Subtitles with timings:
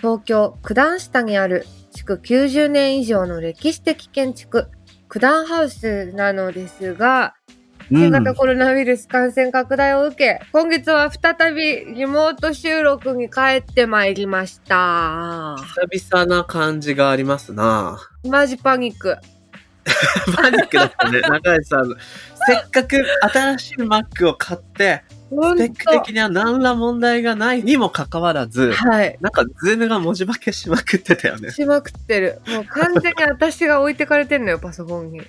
[0.00, 4.68] 東京九段下にある築90年以上の歴史的建築
[5.08, 7.34] 九段ハウスなのですが、
[7.90, 15.56] 新型コロナウイルス感染拡大を受け、今月は再びリモート収録に帰ってまいりました。
[15.90, 17.98] 久々な感じがありますな
[18.28, 19.16] マジパニック。
[20.36, 21.20] パニックだったね。
[21.22, 21.92] 中井さん、
[22.46, 29.16] せっかく新しい Mac を買って、スペック的には何ら問題がないにもかかわらず、はい。
[29.20, 31.52] なんか、ズームが文字化けしまくってたよね。
[31.52, 32.40] しまくってる。
[32.48, 35.22] もう完全に私が置いてかれてんのよ、 パソコンに。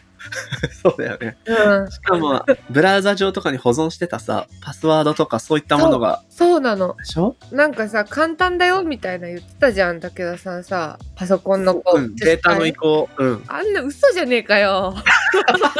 [0.83, 1.38] そうだよね。
[1.45, 1.91] うん。
[1.91, 6.95] しかも、ブラウザ上とかに保存してたさ、パスワードとかそういったものが、そうなの。
[6.97, 7.35] でしょ？
[7.52, 10.99] なんかさ、簡単だよみたいな言ってたじゃん、武田さんさ。
[11.16, 13.09] パソコンのこう、うん、データの移行。
[13.17, 13.44] うん。
[13.47, 14.95] あんな嘘じゃねえかよ。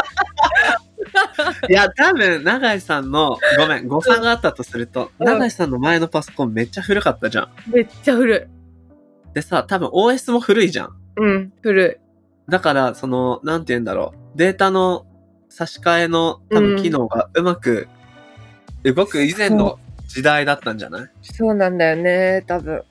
[1.72, 7.50] いや、多分、永井さんの、ごめん、誤算があったとすると、うん永井さんの前のパソコンめっちゃ古かったじゃん。
[7.73, 9.33] めっちゃ古い。
[9.33, 10.89] でさ、多分 OS も古いじゃん。
[11.16, 12.52] うん、古い。
[12.52, 14.38] だから、その、なんて言うんだろう。
[14.38, 15.05] データの
[15.47, 17.88] 差し替えの多分機能がうまく
[18.83, 21.09] 動く以前の時代だったんじゃない？
[21.22, 22.83] そうなんだよね、多分。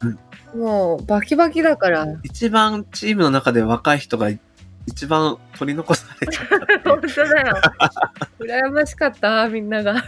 [0.54, 2.06] もう、バキバキだから。
[2.22, 4.30] 一番チームの中で若い人が
[4.86, 6.56] 一番取り残されちゃった
[6.90, 7.54] 本当だよ。
[8.38, 10.04] 羨ましかった、みんなが。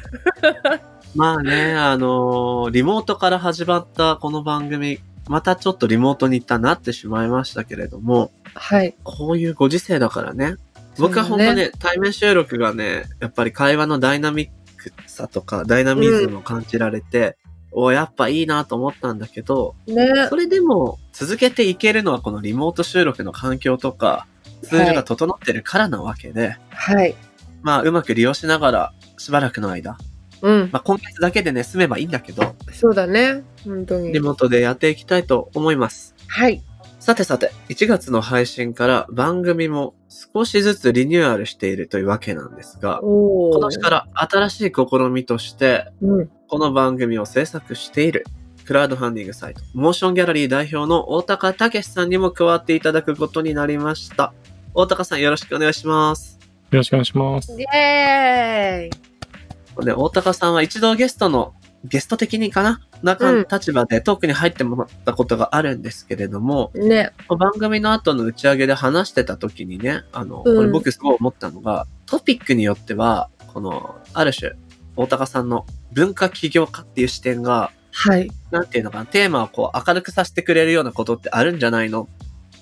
[1.15, 8.95] まあね、あのーリモートから始まったこの番組、またちょっとリモートに一旦なってしまいましたけれども、はい。
[9.05, 10.57] こういうご時世だからね。
[10.99, 17.37] 僕は本当ね、対面収録がね、やっぱり会話のダイナミックさとか、ダイナミズムを感じられて、
[17.71, 20.27] おやっぱいいなと思ったんだけど、ね。
[20.29, 24.27] それでも続けていけるのはこのリモート収録の環境とか、
[24.63, 27.15] ツールが整ってるからなわけで、はい。
[27.63, 29.97] まあうまく利用しながらしばらくの間、
[30.43, 30.71] うん。
[30.73, 33.43] まあ今月だけでね、済めばいいんだけど、そうだね。
[33.65, 34.21] 本当にリ。
[34.21, 36.15] モートでやっていきたいと思います。
[36.29, 36.63] はい。
[36.99, 46.31] さてさて、1月の配信から番組も少しずつリニューアルしているというわけなんですが、今年から新しい試みとして、うん。
[46.49, 48.25] この番組を制作している
[48.67, 54.33] クラウドファンディングサイト、モーションギャラリー代表の大高武さんにも加わっていただくことになりました。
[54.75, 56.39] 大高さんよろしくお願いします。
[56.71, 57.53] よろしくお願いします。
[57.61, 62.81] イエーイで、大高さんは一度ゲストの、ゲスト的にかな？
[63.03, 67.11] なかうん立場でトークに入ってもらったことがあるんですけれども、ね。
[67.29, 74.53] 番組の後の打ち上げで話してた時にね、あの、うんこれ僕すごい思ったのが、トピックによっては、この、ある種、
[74.97, 78.31] 大高さんの文化起業家っていう視点が、はい。
[78.51, 82.09] なんていうのかな、テーマをこう明るくさせてくれるようなことってあるんじゃないの、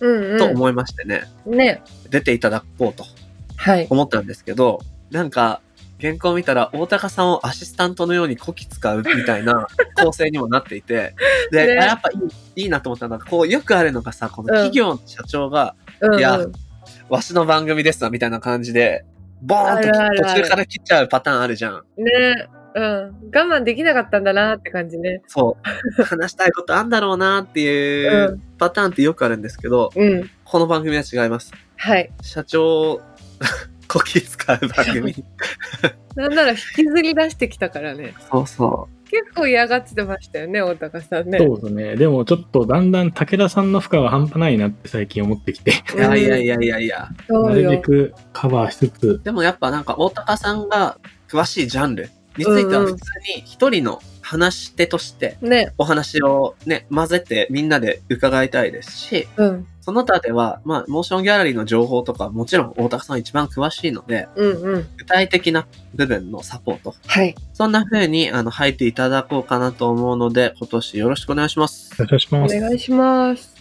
[0.00, 1.56] うんうと思いましてね、ん。
[1.56, 1.82] ね。
[2.08, 3.04] 出ていただこうと
[3.56, 3.86] はい。
[3.90, 4.80] 思ったんですけど、
[5.10, 5.60] なんか、
[6.00, 9.66] 原稿見たら大高さんをアシスタントのようにこき使うみたいな
[10.02, 11.14] 構成にもなっていて、
[11.52, 12.12] で、ねあやっぱい
[12.56, 16.18] いいいなと思ったのが、こうよくあるのがさ、この企業の社長が、うん、うん。
[16.18, 16.40] いや
[17.10, 19.04] わしの番組ですわ、みたいな感じで、
[19.42, 19.82] ボーン
[20.16, 21.84] と途中から切っちゃうパターンあるじゃん。
[21.98, 22.48] ね。
[22.74, 23.30] うん。
[23.34, 25.22] 我慢できなかったんだなって感じね。
[25.26, 25.56] そ
[25.98, 26.02] う。
[26.02, 30.30] 話したいことあんだろうなっていううパターンってよくあるんですけど、うん。
[30.44, 31.52] この番組は違います。
[31.76, 32.10] はい。
[32.22, 33.00] 社長を
[33.88, 35.24] こき使う番組。
[36.14, 38.14] なんなら引きずり出してきたからね。
[38.30, 41.38] そうそ結構嫌がってましたよね、大高さんね。
[41.38, 41.96] そうですね。
[41.96, 45.98] でもちょっとだんだん武田さんの負荷が半端ないなって最近思ってきて、う。
[45.98, 47.08] いやいやいやいやいや。
[47.28, 47.80] なるべよ。
[47.80, 50.98] くカバーしつつ、でもやっぱなんか大高さんが
[51.28, 52.08] 詳しいジャンル
[52.40, 53.02] については普通
[53.36, 55.72] に一人の話し手としてね。
[55.76, 59.66] お話をね、混ぜてみんなで伺いたいですし、うん。
[59.80, 64.88] その他では、まあ、モーションギャラリーの情報とか、もちろん大高さん一番詳しいので、うんうん。
[64.98, 66.94] 具体的な部分のサポート。
[67.06, 67.34] はい。
[67.54, 71.90] そんな風に、あの、入っていただこうかなと思うので、今年よろしくお願いします。
[72.00, 72.60] お願いしおます。
[72.60, 73.54] 願いします。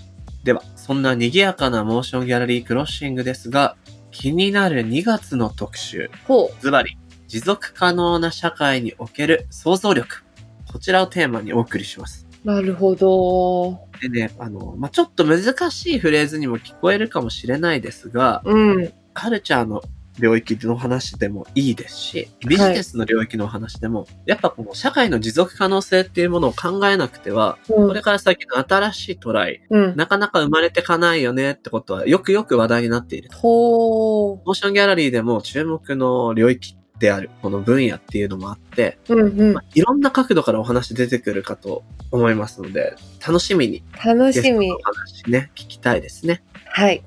[0.44, 3.75] では、そんな賑やかなモーションギャラリークロッシングですが、
[4.12, 6.12] 気になる2月の特集。
[6.28, 6.98] ほズバリ、
[7.30, 10.24] 持続可能な社会における想像力。
[10.72, 12.28] こちらをテーマにお送りします。
[12.44, 12.48] う。
[12.48, 13.88] なるほど。
[14.02, 18.94] でね、あの、まあ、ちょっと難しいフレーズにも聞こえるかもしれないですが、うん。
[19.14, 19.84] カルチャーの
[20.18, 29.96] 領域の話でもいいですし、ビジネスの領域の話でも、やっぱこの社会の持続可能性っていうものを考えなくては、うんこれから先の新しいトライ、うん。
[29.96, 33.30] なかなか生まれてかないよねってことは、よくよく話題になっている。
[33.34, 39.16] ほモーションギャラリーでも注目の領域である、この分野っていうのもあって、う。
[39.16, 39.62] うんうんま。
[39.62, 46.44] あいろんな角度からお話出てくるかと思いますので、楽しみに楽しみ話ね、聞きたいですね。
[46.66, 47.04] はい。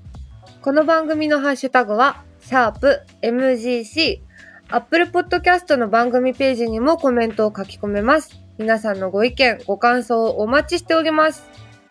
[0.63, 4.21] この番組のハッシュタグは、シャープ MGC。
[4.69, 8.41] Apple Podcast の番組ページにもコメントを書き込めます。
[8.59, 11.45] 皆さんのご意見、ご感想をお待ちしております。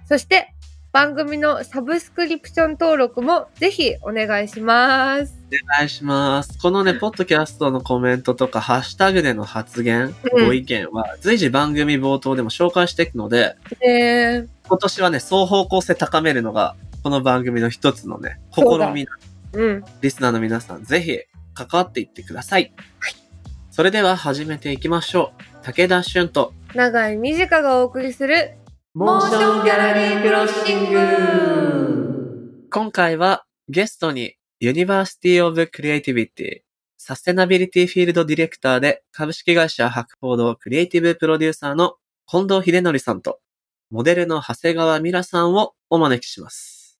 [0.06, 0.53] そして、
[0.92, 5.40] 番組のサブスクリプション登録もぜひお願いします。
[5.63, 6.57] お願いします。
[6.59, 18.95] このね、ポッドキャストのコメントとか、ハッシュタグでの発言、うんご意見は、随時番組冒頭でも紹介していくので、ね今年はね、双方向性高めるのが、この番組の一つのね、試そう。
[19.53, 19.83] うん。
[20.01, 21.19] リスナーの皆さん、ぜひ、
[21.53, 22.74] 関わっていってください。
[23.71, 25.65] それでは始めていきましょう。
[25.65, 28.56] 武田俊と、長井美智香がお送りする、
[28.94, 36.62] モーションギャラリークロッシング今回はゲストに University of Creativity
[36.96, 41.96] サステナビリティフィールドディレクターで株式会社博報堂クリエイティブプロデューサーの
[42.28, 43.40] 近藤秀則さんと
[43.90, 47.00] モデルの長谷川美良さんをお招きします。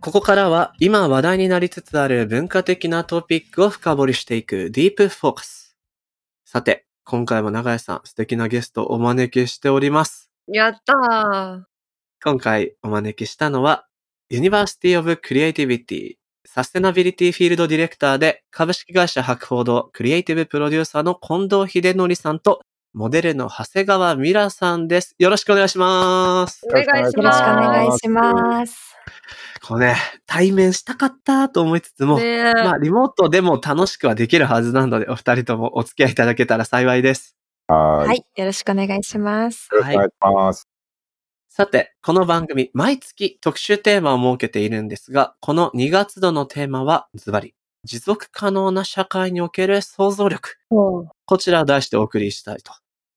[0.00, 5.74] ここからは今話題になりつつある文化的なトピックを深掘りしていくディープフォーカス。
[6.44, 10.28] さて、今回も長井さん素敵なゲストをお招きしております。
[10.48, 11.62] やったー。
[12.20, 13.86] 今回お招きしたのは
[14.28, 22.62] University of Creativity サステナビリティフィールドディレクターで株式会社博報堂クリエイティブプロデューサーの近藤秀則さんと
[22.94, 25.14] モデルの長谷川美良さんです。
[25.18, 26.60] よろしくお願いします。
[26.66, 27.16] お願いします。
[27.16, 28.96] よろしくお願いします。
[29.62, 29.96] こうね、
[30.26, 37.36] 対面したかったと思いつつも、ねえまあ、リモートでも楽しくはできるはずなので、お二人ともお付き合いいただけたら幸いです。
[37.68, 38.24] ははい。
[38.36, 38.40] い。
[38.40, 39.68] よろしくお願いします。
[39.72, 40.68] よろしくお願いします。
[41.48, 47.54] さて、この番組、毎月特集テーマを設けているんですが、この2月度のテーマは、ズバリ、
[47.86, 50.56] 持続可能な社会における想像力。
[50.68, 52.72] こちらを題してお送りしたいと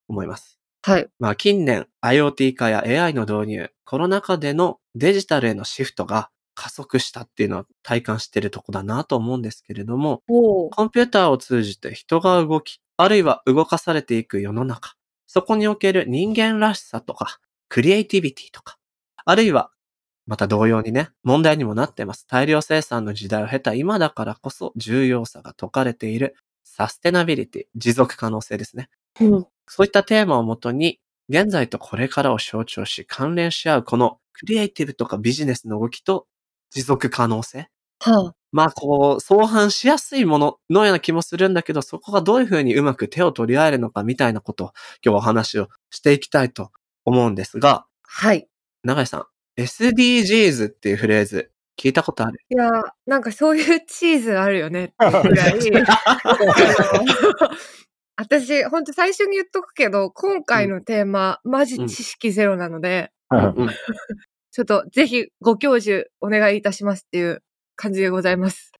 [0.07, 0.59] 思います。
[0.83, 1.09] はい。
[1.19, 10.21] まあ、近年、IoT 化や AI の導入、コロナ禍でのデジタルへのシフトが加速したっていうのは体感しているとこだなと思うんですけれども。
[10.27, 14.93] コンピューターを通じて人が動き、あるいは動かされていく世の中。
[15.25, 17.39] そこにおける人間らしさとか、
[17.69, 18.77] クリエイティビティとか、
[19.25, 19.71] あるいは、
[20.29, 22.27] また同様にね、問題にもなっています。
[22.27, 28.89] 大量生産の時代を経た今だからこそ重要さが説かれているサステナビリティ、持続可能性ですね。
[29.19, 29.47] うん。
[29.65, 30.99] そういったテーマをもとに、
[31.29, 36.27] 現在とこれからを象徴し関連し合うこのクリエイティブとかビジネスの動きと
[36.69, 37.67] 持続可能性。
[37.99, 44.67] はまあこう、相反しやすいもののような気もするんだけど、そこがどういうふうにうまく手を取り合えるのかみたいなことを
[45.03, 46.69] 今日はお話をしていきたいと
[47.03, 48.47] 思うんですが、はい。
[48.83, 49.25] 長井さん、
[49.63, 52.39] SDGs っていうフレーズ聞いたことある？
[52.49, 54.95] いやー、なんかそういうチーズあるよねって
[55.29, 55.59] ぐらい。
[58.17, 63.69] 私、ほんと最初に言っとくけど、今回のテーマ、マジ知識ゼロなので、うん
[64.51, 67.43] ちょっとぜひご教授お願いいたしますっていう
[67.75, 68.71] 感じでございます。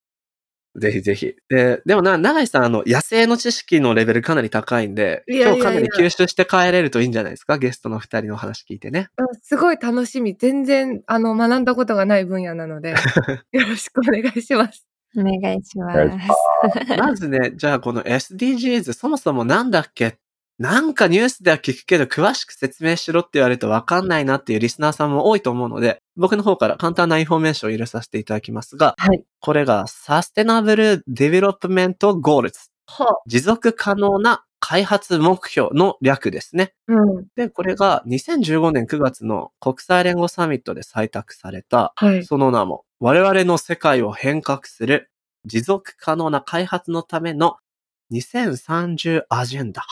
[0.80, 1.36] ぜひぜひ。
[1.50, 7.58] で、でもな、長井さん、あの、野生の知識のレベルかなり高いんで、いやいやいや今日かなり吸収して帰れるといいんじゃないですか？
[7.58, 9.10] ゲストの二人の話聞いてね。
[9.18, 10.36] うんすごい楽しみ。
[10.36, 12.92] 全然、あの、学んだことがない分野なので、
[13.52, 14.86] よろしくお願いします。
[15.18, 16.98] お願いします。
[16.98, 20.18] まずね、じゃあこの SDGs、そもそもなんだっけ
[20.60, 29.24] なんかニュースでは聞くけど、詳しく説明しろって言われるとわかんないなっていうリスナーさんも多いと思うので、僕の方から簡単なインフォメーションを入れさせていただきますが、はい。
[29.40, 32.60] これが Sustainable Development Goals。
[32.88, 36.74] は持続可能な開発目標の略ですね。
[36.88, 37.26] うん。
[37.38, 42.26] で、これが2015年9月の国際連合サミットで採択された、はい。
[42.26, 45.10] その名も、我々の世界を変革する
[45.46, 47.56] 持続可能な開発のための
[48.12, 49.84] 2030アジェンダ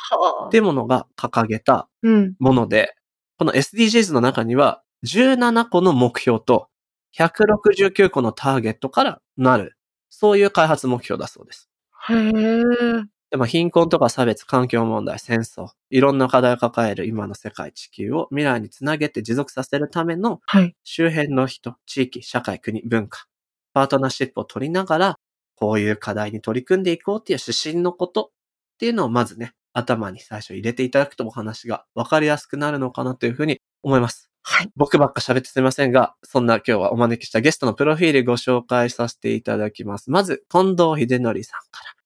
[0.47, 2.36] ってものが掲げたうん。
[2.39, 2.95] もので、
[3.38, 6.69] この SDGs の中には17個の目標と
[7.17, 9.77] 169個のターゲットからなる、
[10.09, 11.69] そういう開発目標だそうです。
[12.09, 13.05] へー。
[13.29, 20.75] でまあ、貧困とか差別、環境問題、戦争、いろんな課題を抱える今の世界、地球を未来につなげて持続させるためのはい。
[20.83, 23.25] 周辺の人、地域、社会、国、文化、
[23.74, 25.16] パートナーシップを取りながら、
[25.58, 34.30] こういう課題に取り組んでいこうっていう指針のことっていうのをまずね、頭に最初入れていただくとお話が分かりやすくなるのかなというふうに思います。
[34.44, 34.72] はい。
[34.76, 40.10] 僕ばっか喋ってすみませんが、そんな今日はお招きしたゲストのプロフィールご紹介させていただきます。
[40.10, 41.98] まず、近藤秀則さんから。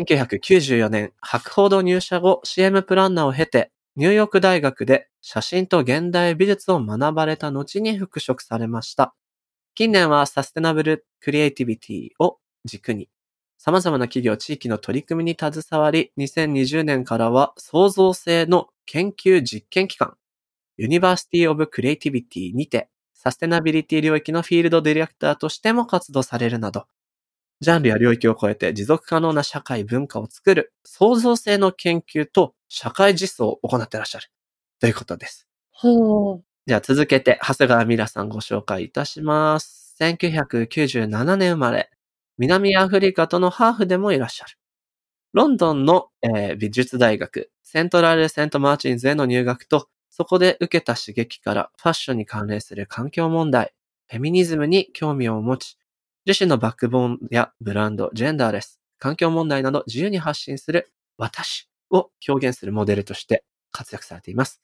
[0.00, 9.14] 1994年、博報堂入社後 CM プランナーを経て、ニューヨーク大学で写真と現代美術を学ばれた後に復職されました。
[9.78, 13.08] 近年は sustainable creativity を軸に、
[13.58, 20.16] 様々な企業、地域の取り組みに携わり、2020年からは創造性の研究実験機関、
[20.78, 26.86] University of Creativity にて、サステナビリティ領域のフィールドディレクターとしても活動されるなど、
[27.60, 34.26] ジャンルや領域を超えて持続可能な社会文化を作る創造性の研究と社会実装を行ってらっしゃる
[34.80, 35.46] ということです。
[35.70, 36.47] ほう。
[36.68, 39.96] じゃあ続けて、長谷川ミラさんご紹介いたします。
[40.00, 41.88] 1997年生まれ、
[42.36, 44.58] 南アフリカとのハーフでもいらっしゃる。
[45.32, 53.72] ロンドンの、えー美術大学、 Central Saint Martins への入学と、そこで受けた刺激からファッションに関連する環境問題、
[54.06, 55.78] フェミニズムに興味を持ち、
[56.26, 64.60] 自身のバックボーンやブランド、ジェンダーレス、環境問題など自由に発信する私を表現するモデルとして活躍されています。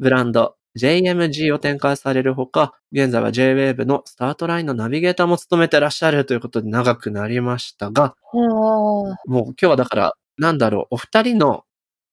[0.00, 8.14] ブランド JMG を展開されるほか、現在は JWAVE のスタートラインのナビゲーターも務めてらっしゃるということで長くなりましたが。
[8.32, 11.64] もう今日はだから、なんだろう、お二人の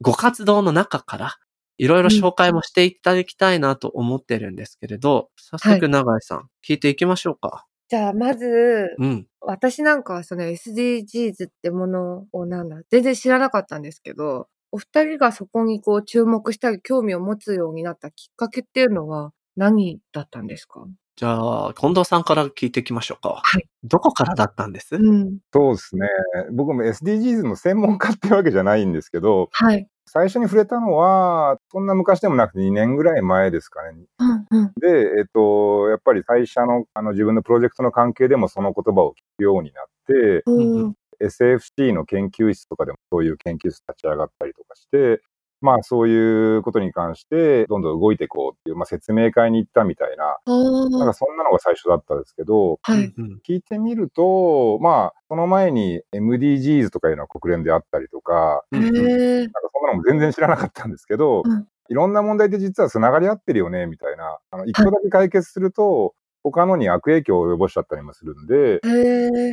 [0.02, 1.36] ご活動の中から、
[1.78, 7.66] いろいろ紹介もしていただきたいなと思ってるんですけれど、早速永井さん、聞いていきましょうか。
[7.90, 9.28] じゃあ、まず、うん。
[9.42, 20.84] 私なんかはその SDGs ってものをなんだ、全然知らなかったんですけど、お二人がそこにこう注目したり興味を持つようになったきっかけっていうのは何だったんですか？
[21.16, 23.40] じゃあ、近藤さんから聞いていきましょうか。
[23.44, 23.68] はい。
[23.84, 24.96] どこからだったんです？
[24.96, 25.38] うん。
[25.54, 26.08] そうですね。
[26.54, 29.88] 僕も SDGs の専門家っていうわけじゃないんですけど、はい。
[30.08, 33.96] 最初に触れたのは、そんな昔でもなくて2年ぐらい前ですかね。
[34.20, 34.72] うんうん。
[34.82, 45.22] で、えっと、やっぱり会社のあの自分のプロジェクトの関係でもその言葉を聞くようになって、うん SFC の研究室とかでもそういう研究室立ち上がったりとかして、
[45.62, 53.14] まあそういうことに関してどんどん動いていこうっていう、まあ、説明会に行ったみたいな、なんかそんなのが最初だったんですけど、はい。
[53.18, 58.64] うん聞いてみると、まあその前に MDGs とかいうのは国連であったりとか。
[58.72, 64.40] なんかそんなのも全然知らなかったんですけど、うんいろんな問題って実は繋がり合ってるよね、みたいな。
[64.52, 68.80] あの、一個だけ解決すると、他のに悪影響を及ぼしちゃったりもするんで。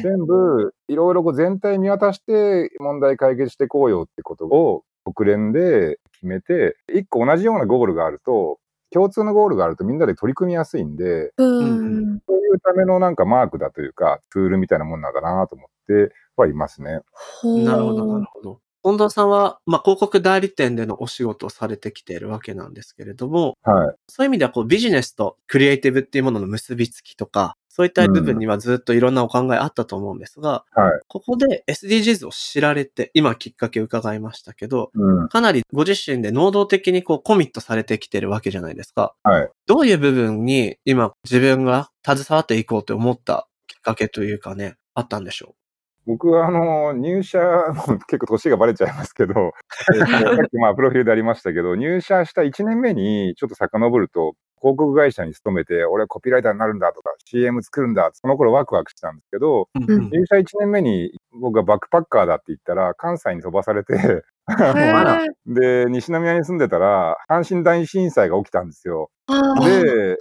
[0.02, 8.58] 全部、いろいろこう全体見渡して問題解決していこうよってことを国連で決めて、一個同じようなゴールがあると、
[8.92, 12.20] 共通のゴールがあるとみんなで取り組みやすいんで、うん。
[12.26, 17.00] そういうためのなんかマークだというか、ツールみたいなもんなんだなと思ってはいますね。
[17.44, 18.60] なるほど、なるほど。
[18.82, 23.94] 近藤さんは、まあ、広告代理店でのお仕事をされてきているわけなんですけれども、はい。
[24.08, 31.00] そういう意味ではこうビジネスとクリエイティブっていうものの結びつきとか、そういった部分にはずっといろんなお考えあったと思うんですが、はい。
[31.08, 35.28] ここで SDGs を知られて、今きっかけ伺いましたけど、うん。
[35.28, 39.14] かなりご自身で能動的にこうコミットされてきてるわけじゃないですか。
[39.22, 39.48] はい。
[39.66, 45.54] どういう部分に今自分が携わっていこうと思ったきっかけというかね、あったんでしょ
[46.06, 47.38] 僕はあの、入社、
[48.08, 49.52] 結構年がバレちゃいますけど、
[49.94, 59.92] えっとさっきまあプロフィールでありましたけど、入社した1年目にちょっと遡ると、広告会社に勤めて、俺はコピーライターになるんだとか、CM 作るんだ、その頃ワクワクしてたんですけど、う。
[59.92, 64.22] うん入社1年目に僕がバックパッカーだって言ったら、関西に飛ばされて。
[65.46, 69.10] で、西宮に住んでたら、阪神大震災が起きたんですよ。
[69.64, 70.18] で、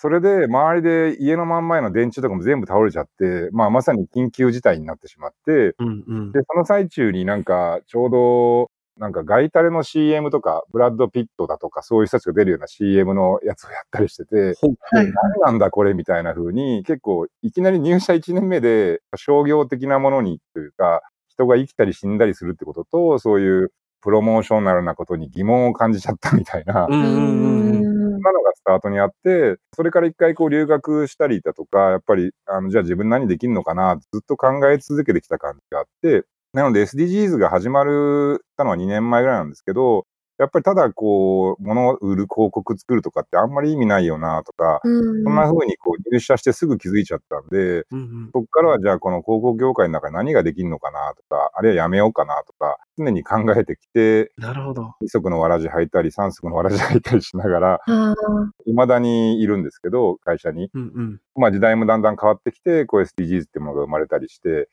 [0.00, 6.32] それで周りで家の真ん前の電柱とかも全部倒れちゃって、まあまさに緊急事態になってしまって、うんうん。
[6.32, 14.54] で、その最中になんかちょうど、なんかガイタレの CM とか、ブラッド・ピットだとか、そういう人たちが出るような CM のやつをやったりしてて、
[14.92, 15.12] 何
[15.44, 26.86] なんだこれみたいな風に、結構いきなり入社1年目で商業的なものにというか、人が生きたり死んだりするってことと、そういうプロモーショナルなことに疑問を感じちゃったみたいな、
[28.32, 40.06] なのがスタートにあって、それから一回こう留学したりだとか、やっぱり、あの、じゃあ自分何できるのかな、ずっと考え続けてきた感じがあって、なので SDGs が始まるたのは2年前ぐらいなんですけど、
[40.38, 54.94] やっぱりただこう、物を売る広告作るとかってあんまり意味ないよなとか、うんそんな風にこう入社してすぐ気づいちゃったんで、うんうんそこからはじゃあこの広告業界の中で何ができるのかなとか、あるいはやめようかなとか、常に考えてきて、なるほど。
[55.00, 58.14] 二足のわらじ履いたり、三足のわらじ履いたりしながら、あー
[58.66, 60.70] 未だにいるんですけど、会社に。
[60.72, 61.20] うんうん。
[61.34, 64.68] まあ時代もだんだん変わってきて、こう SDGs ってものが生まれたりして、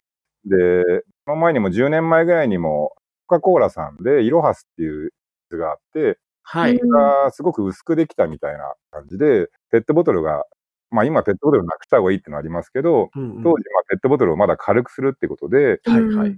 [0.45, 2.93] で、その前にも10年前ぐらいにも、
[3.27, 5.11] コカ・コーラさんで、イロハスっていう
[5.57, 6.77] があって、はい。
[6.77, 10.43] うんがすごく薄くできたみたいな感じで、ペットボトルが、
[10.91, 16.29] まあ今ペットボトルなくした方がいいっていうのはありますけど、うんうん当時まあペットボトルをまだ軽くするってことで、はいはい。
[16.29, 16.37] 1、2、3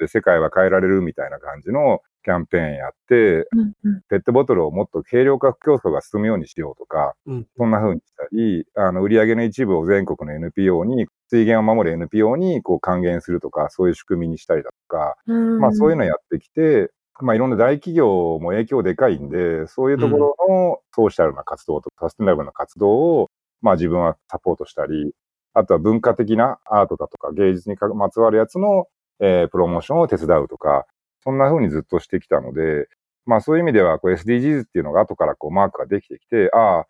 [0.00, 16.90] で世界は変えられるみたいな感じのキャンペーンやって、うんうんペットボトルをもっと軽量化競争が進むようにしようとか、うんそんな風にしたり、あの、売上の一部を全国の NPO に、水源を守る NPO にこう還元するとか、そういう仕組みにしたりだとか、うんまあそういうのやってきて、
[17.20, 23.30] まあいろんな大企業も影響でかいんで、そういうところのソーシャルな活動とかサステナブルな活動を、
[23.62, 25.12] まあ自分はサポートしたり、
[25.54, 28.86] あとは文化的なアートだとか芸術にかまつわるやつの、
[29.20, 30.86] えープロモーションを手伝うとか、
[31.22, 32.88] そんな風にずっとしてきたので、
[33.26, 36.86] まあそういう意味ではこう SDGs っていうのが後からこうマークができてきて、ああ、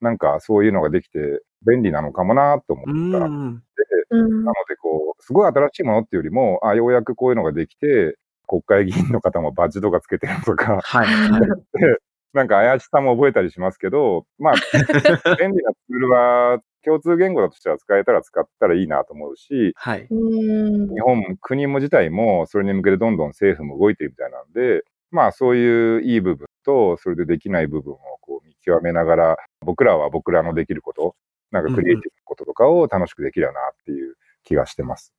[0.00, 1.18] なんかそういうのができて
[1.66, 3.62] 便利なのかもなと思うんったら、うん。
[4.10, 4.44] うん。
[4.44, 11.40] なので、こう、すごい新しいものっていうよりも、あようやくこういうのができて、国会議員の方もバッジとかつけてるとか、はいはい。
[12.32, 14.54] なんか怪しさも覚えたりしますけど、まあ、
[15.40, 20.06] 便利なツールは共通言語だとしたら使えたら使ったらいいなと思うし、はい。
[20.10, 31.16] うん日本も国も自体もそれに向けてどんどん政府も動いてるみたいなんで、まあそういういい部分と、それでできない部分をこう見極めながら、僕らは僕らのできること、
[31.50, 35.14] なんかクリエイティブなこととかを楽しくできるよなっていう気がしてます。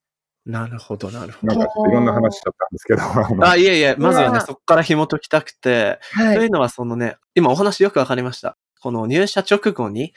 [0.48, 1.56] なるほど、なるほど。
[1.56, 3.46] なんかちょっといろんな話しちゃったんですけど。
[3.46, 6.36] あいえいえ、まずはね、そこから紐解きたくて、はい。
[6.38, 8.58] というのはそのね、今お話よくわかりました。
[8.80, 10.14] この入社直後に、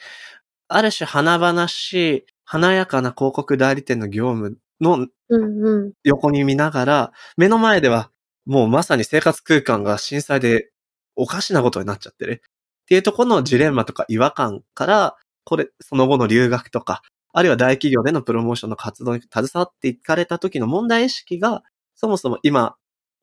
[0.69, 5.91] ある種華々しい、華やかな広告代理店の業務のうんうん。
[6.03, 8.09] 横に見ながら、目の前では
[8.45, 10.71] もうまさに生活空間が震災で
[11.15, 12.41] おかしなことになっちゃってる。
[12.41, 17.01] っていうところのジレンマとか違和感から、これ、その後の留学とか、
[17.33, 21.63] あるいは大企業でのプロモーションの活動に携わっていかれた時の問題意識が、
[21.95, 22.75] そもそも今、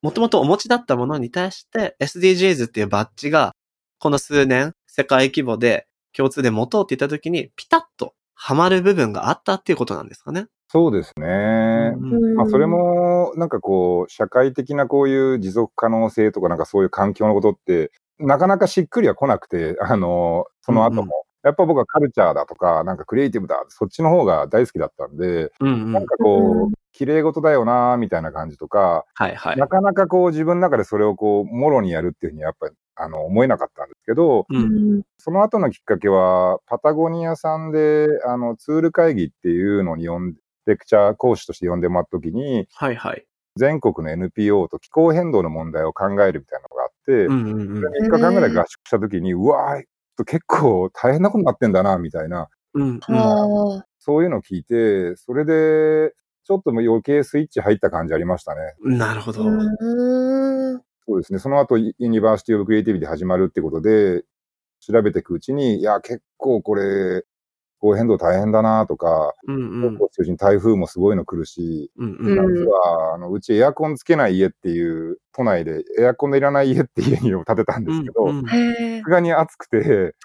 [0.03, 3.55] もともとお持ちだったものに対して SDGs っていうバッジが、
[3.99, 10.47] この数年、世界規模で共通で持とうって言った時に、ピタッとハマる部分があったっていうことなんですかね。
[10.71, 11.93] そうですね。
[11.97, 21.25] うんまあ、それも、なんかこう、社会的なこういう持続可能性とか、なんかそういう環境のことって、なかなかしっくりは来なくて、あの、その後も。
[21.43, 29.57] やっぱ僕はカルチャーだとか、なんかクリエイティブだ、そっちの方が大好きだったんで、うんうんなんかこう、綺麗事だよな、みたいな感じとか、はいはい。
[29.57, 34.57] なかなかこう自分の中でそれをこう、もろにやるっていうふうにやっぱり、あの、思えなかったんですけど、う。
[34.57, 43.25] うんんその後のきっかけは、パタゴニアさんで、あの、ツール会議っていうのに呼んで、レクチャー講師として呼んでもらった時に、はいはい。
[43.57, 47.85] 全国の NPO と気候変動の問題を考えるみたいなのがあって、うんうんうん。
[47.85, 49.85] 3日間ぐらい合宿した時に、うわー
[50.25, 53.01] 結構大変なことになってんだな、みたいな、うん。
[53.99, 58.61] そういうのを聞いて、それで、ちょっともう余計スイッチ入った感じありましたね。
[58.83, 59.45] なるほど。
[59.45, 60.81] うん。
[61.07, 61.39] そうですね。
[61.39, 64.25] その後、 University of Creativity 始まるってことで、
[64.81, 67.27] 調べていくうちに、いや、結構これ、気
[67.81, 69.99] 候変動大変だなとか、うんうん。
[69.99, 72.55] 中心に台風もすごいの来るし、うんうんうん。
[72.55, 78.49] 夏は、あの、うちエアコンつけない家っていう、都内でエアコンのいらない家っていう家を建てたんですけど、さ
[79.05, 79.11] す。
[79.11, 80.17] がに暑くて、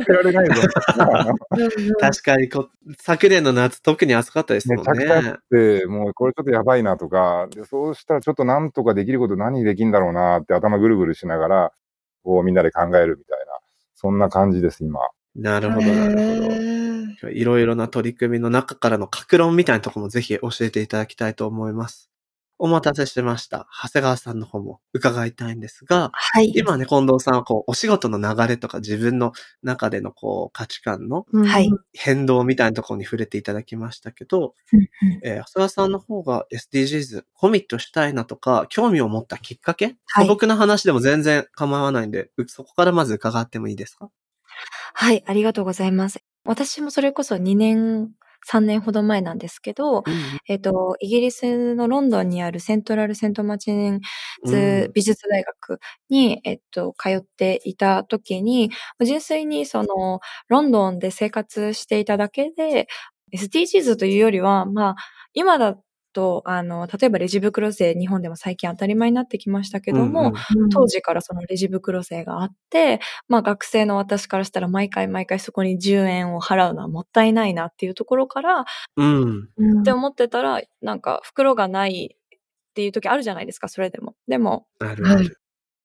[0.00, 0.54] つけられないぞ。
[2.00, 5.32] 確かにこ、昨年の夏特に暑かったですもんめちゃくちゃ暑ね。
[5.50, 11.72] くて、もうこれちょっとやばいなとか、でそうしたらちょっとなんとかできること何できんだろうなって頭ぐるぐるしながら、
[12.22, 13.52] こうみんなで考えるみたいな、
[13.94, 15.00] そんな感じです、今。
[15.34, 17.30] なるほど、なるほど。
[17.30, 22.10] いろいろな取り組みの中からの格論みたいなところもぜひ教えていただきたいと思います。
[22.56, 23.66] お待たせしました。
[23.82, 26.52] 長谷川さんの方も伺いたいんですが、はい。
[26.54, 31.26] 今ね、近藤さんはこう、お仕事の流れとか自分の中でのこう、価値観の。
[31.92, 34.88] 変動みたいなところに触れていただきましたけど、うんうん
[35.24, 44.10] えー、長谷川さんの方が SDGs コミットしたいなとか、興味を持ったきっかけ、はい僕の話でも全然構わないんで、うそこからまず伺ってもいいですか？
[44.96, 46.20] はい、ありがとうございます。
[46.44, 48.10] 私もそれこそ2年、
[48.46, 50.04] 3年ほど前なんですけど、
[50.48, 54.00] えっと、イギリスのロンドンにあるセントラル・セントマチン
[54.44, 55.80] ズ美術大学
[56.10, 58.70] に、えっと、通っていた時に、
[59.04, 62.86] 純粋にその、ロンドンで生活していただけで、
[63.32, 64.94] SDGs というよりは、まあ、
[65.32, 65.76] 今だ
[66.14, 78.64] と、あの、例えばレジ袋税、日本でも最近当たり前になってきましたけども、うん当時からそのレジ袋税があって、まあ学生の私からしたら毎回毎回そこに10円を払うのはもったいないなっていうところから、
[78.96, 79.48] うん。
[79.58, 84.14] うんって思ってたら、なんか袋がないっていう時あるじゃないですか、それでも。
[84.28, 85.38] でも、あるある。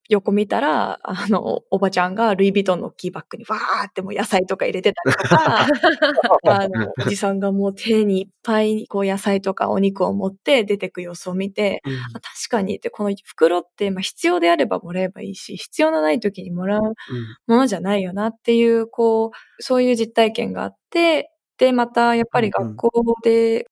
[0.10, 5.68] 横見たら、あの、おばちゃんがルイ・ヴィトンの大きいバッグにわーってもう野菜とか入れてたりとか、
[6.64, 11.94] あの、おじさんがもう手にいっぱいこう野菜とかお肉を持って出てく様子を見て、うん。
[11.94, 22.92] あ確かにって、この袋って、まあ、必要であればもらえばいいし、必要のない時にもらうものじゃないよなっていう、こう、そういう実体験があって、で、またやっぱり学校
[23.24, 23.68] で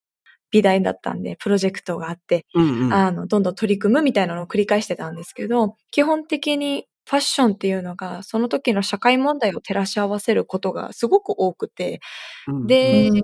[0.52, 2.94] 美大だったんで、プロジェクトがあって、うんうん。
[2.94, 12.00] あの、どんどん取り組むみたいなのを繰り返してたんですけど、基本的にファッションっていうのが、その時の社会問題を照らし合わせることがすごく多くて、
[12.48, 13.24] うんで、うん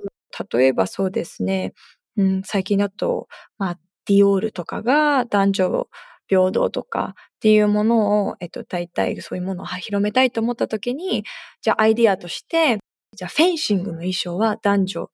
[0.51, 1.73] 例えばそうですね、
[2.17, 3.27] うん、最近だと、
[3.59, 5.87] まあ、ディオールとかが男女
[6.27, 11.23] 平等とかっていうものを、えっと、大体そういうものを広めたいと思った時に、
[11.61, 12.79] じゃあアイディアとして、
[13.15, 15.11] じゃあフェンシングの衣装は男女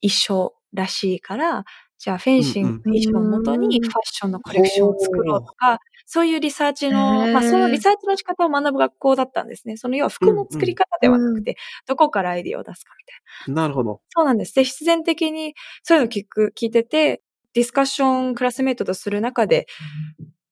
[0.00, 1.64] 一緒らしいから、
[1.98, 9.76] じゃあフェンシングの衣装をもとにうんファッションのコレクションを作ろうとか、そういうリサーチの、まあそのリサーチの仕方を学ぶ学校だったんですね。
[9.76, 13.62] その要は服の作り方ではなくて、どこからアイディアを出すかみたいな。
[13.62, 14.00] なるほど。
[14.10, 14.54] そうなんです。
[14.54, 17.22] で、必然的にそういうの聞く、聞いてて、
[17.54, 19.66] ディスカッションクラスメイトとする中で、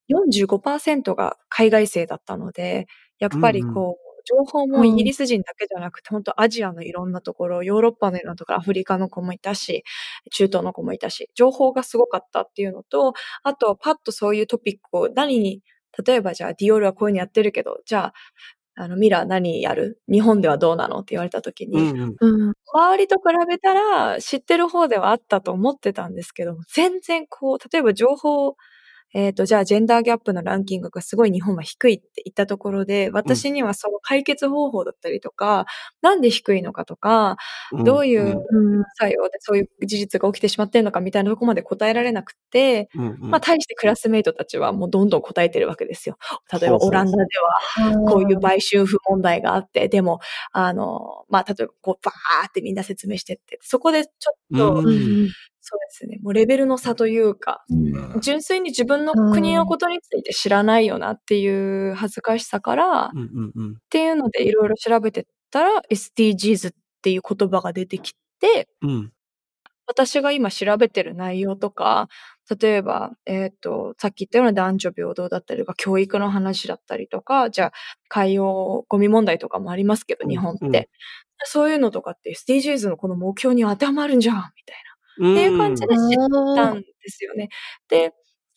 [0.08, 2.86] 45%が海外生だったので、
[3.18, 9.84] やっぱりこう、情報もイギリス人だけじゃなくて、本当アジアのいろんなところ、ヨーロッパのいろんなところ、アフリカの子もいたし、
[10.32, 15.62] 中東の子もいたし、情報がすごかったっていうのと、あと、パッとそういうトピックを何に、
[16.06, 18.14] 例えばじゃあ、ディオールはこういうのやってるけど、じゃあ、
[18.76, 20.00] あの、ミラー何やる？
[20.10, 22.16] 日本ではどうなのって言われた時に、うんうん。
[22.48, 22.54] うん。
[22.74, 28.56] 周りと比べたら知ってる方ではあったと思ってたんですけど、全然こう、例えば情報、
[29.14, 35.66] えっ、と、じゃあジェンダーギャップのランキングがすごい日本は低いって言ったところで、私にはその解決方法だったりとか、
[36.02, 37.36] なんで低いのかとか、
[37.84, 38.84] どういううん。
[38.98, 46.18] 作用でそういう事実が起きてしまってるのかみたいなところまで答えられなくて、うんうんまあ、対してクラスメイトたちはもうどんどん答えてるわけですよ。
[46.52, 50.20] 例えばオランダではこういう売春婦問題があって、でも、
[50.52, 54.10] あの、まあ、例えばこう、バーってみんな説明してって、そこでちょ
[54.54, 55.28] っと、うんうん。
[55.66, 63.76] そうですね、もうレベルの差というか、うん純粋に自分の国のことについて知らないよなっていう恥ずかしさから、っうんうんうん。
[63.88, 69.12] ていうのでいろいろ調べてったら、SDGs っていう言葉が出てきて、うん。
[69.86, 72.08] 私が今調べてる内容とか、
[72.60, 77.72] 例えば、えっ、と、さっき言ったような男女平等だったりとか、教育の話だったりとか、じゃあ、
[78.08, 80.66] 海洋ゴミ問題とかもありますけど、日本って。
[80.66, 80.86] うんうん
[81.44, 84.93] そういうのとかって SDGs のこの目標に当てはまるんじゃんみたいな。
[85.22, 87.48] っっていう感じで知ったんですよね。
[87.88, 88.12] で、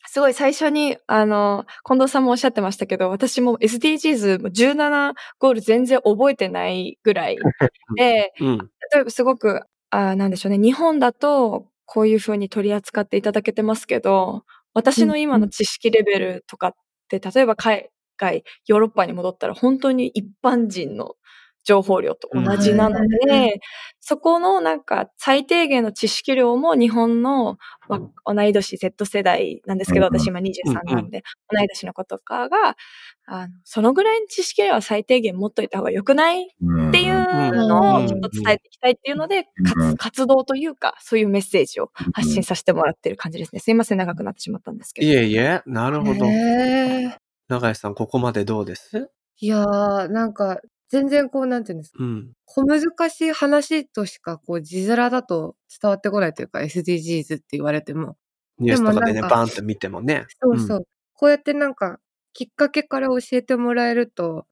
[0.08, 7.38] すごい最初に、あの、近藤さんもおっしゃってましたけど、私も SDGs も17ゴール全然覚えてないぐらい
[7.98, 8.58] で、うん。
[8.93, 14.43] 例えばすごく、あーなんでしょうね、日本だとこういう風に取り扱っていただけてますけど、
[14.74, 16.74] 私の今の知識レベルとかっ
[17.10, 21.15] て、例えば海外、ヨーロッパに戻ったら本当に一般人の
[21.67, 23.60] 情報量と同じなので、
[23.99, 27.58] そこのなんか最低限の知識量も日本の
[27.89, 32.77] わ同い年 Z 世代なんですけど、私今23なんで、同い年の子とかが、
[33.25, 36.47] あの、そのぐらいの知識量は最低限持っといた方が良くないっ
[36.91, 43.60] ていうのをちょっと伝えていきたいっていうので、うん活活動というか、そういうメッセージを発信させてもらってる感じですね。
[43.60, 45.08] すいません、長くなってしまったんですけど。
[45.08, 46.25] いえいえ、なるほど。
[47.49, 49.12] 永井さん、ここまでどうです？
[49.39, 52.32] いやー、なんか、全然こう、なんていうんですか、うん。
[52.45, 58.15] 小難しい話としか、こう、字面だと伝わってこないというか、SDGs って言われても。
[58.60, 60.26] ニュースとかでね、バーンと見てもね。
[60.41, 60.88] そうそう。
[61.13, 62.00] こうやってなんか、
[62.34, 64.45] きっかけから教えてもらえると、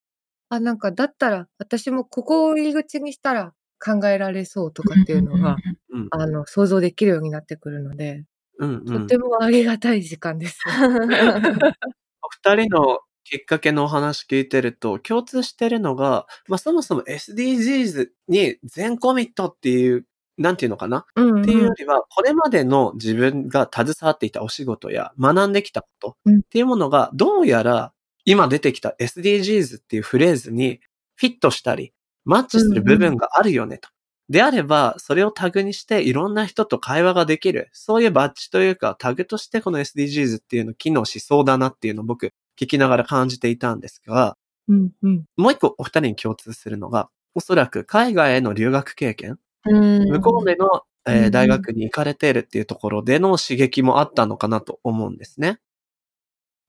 [0.49, 5.55] あ、なんか、だったら、私もここを入り口にしたら考えられそうとかっていうのが、
[5.89, 6.07] うん。
[6.11, 8.25] あの、想像できるようになってくるので、
[8.59, 9.01] うんうん。
[9.03, 10.59] とてもありがたい時間です。
[12.21, 20.05] お二人のきっかけのお話聞いてると、共通してるのが、まあそもそも SDGs に全コミットっていう、
[20.37, 21.41] なんていうのかな、うん、うん。
[21.41, 27.93] っていうよりは、これまでの自分が携わっていたお仕事や学んできたことうんっていうものが、どうやら
[28.25, 30.79] 今出てきた SDGs っていうフレーズに
[31.15, 31.93] フィットしたり、
[32.25, 33.89] マッチする部分があるよねと。
[34.29, 37.69] であれば、それをタグにしていろんな人と会話ができる。
[37.73, 44.37] そういうバッジというかタグとしてこの SDGs っていうの機能しそうだなっていうのを僕聞きながら感じていたんですが、
[44.67, 45.25] うん、うん。
[45.37, 49.37] もう一個お二人に共通するのが、おそらく海外への留学経験？
[49.65, 50.67] うん向こうでの、
[51.07, 55.59] えーうん大学に行かれているっていうところでの刺激もあったのかなと思うんですね。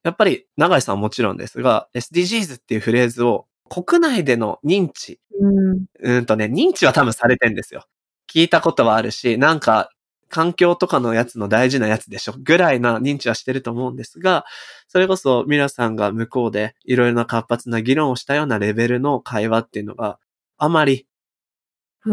[0.04, 5.84] やっぱり、長井さんはもちろんですが、SDGs っていうフレーズを国内での認知、うん。
[6.00, 7.84] うんとね、認知は多分されてんですよ。
[8.32, 9.90] 聞いたことはあるし、なんか
[10.28, 14.44] 環境とかのやつの大事なやつでしょぐらいな認知はしてると思うんですが、
[14.88, 20.18] それこそミラさんが向こうでいろいろな活発な議論をしたようなレベルの会話っていうのが
[20.58, 21.06] あまり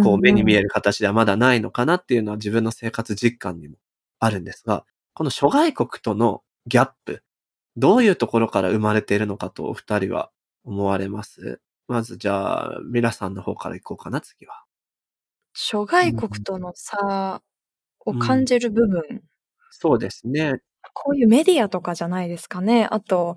[0.04, 3.76] こう目に見える形ではまだないのかなっていうのは自分の生活実感にも
[4.20, 7.24] あるんですが、この諸外国とのギャップ、
[7.78, 10.32] どういうところから生まれているのかとお二人は
[10.64, 11.60] 思われます？
[11.88, 14.64] まずじゃあ、ミラさんの方からいこうかな、次は。
[15.54, 17.42] 諸外国との差
[18.06, 19.22] を感じる部分、
[19.72, 20.60] そうですね。
[20.94, 22.88] こういうメディアとかじゃないですかね。
[22.92, 23.36] あと、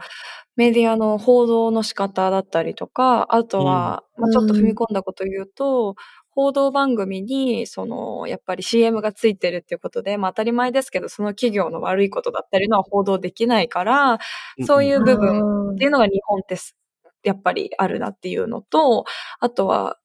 [0.56, 5.94] メディアの報道の仕方だったりとか、あとは、まあ、ちょっと踏み込んだこと言うと、
[6.30, 14.18] 報道番組に、その、やっぱり CM がついてるっていうことで、まあ当たり前ですけど、その企業の悪いことだったりのは報道できないから、
[14.66, 16.76] そういう部分っていうのが日本ってす
[17.26, 19.04] やっぱりあるなっていうのと、
[19.40, 19.98] あとは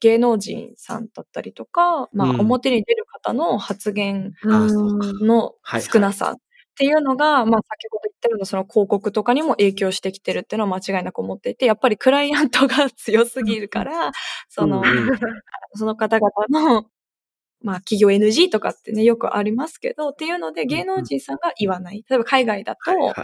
[0.00, 2.40] 芸能人さんだったりとか、まあうん。
[2.40, 6.36] 表に出る方の発言のはい少なさっ
[6.76, 14.12] ていうのが、まあ先ほど言ったようなその広告とかにも影響してきてるっていうのは間違いなく思っていて、やっぱりクライアントが強すぎるから、
[14.48, 14.82] その、
[15.74, 16.86] その方々の、
[17.62, 22.02] まあ企業 NG とかってね、よくありますけど、っていうので芸能人さんが言わない。
[22.08, 23.14] 例えば海外だと、はいはい。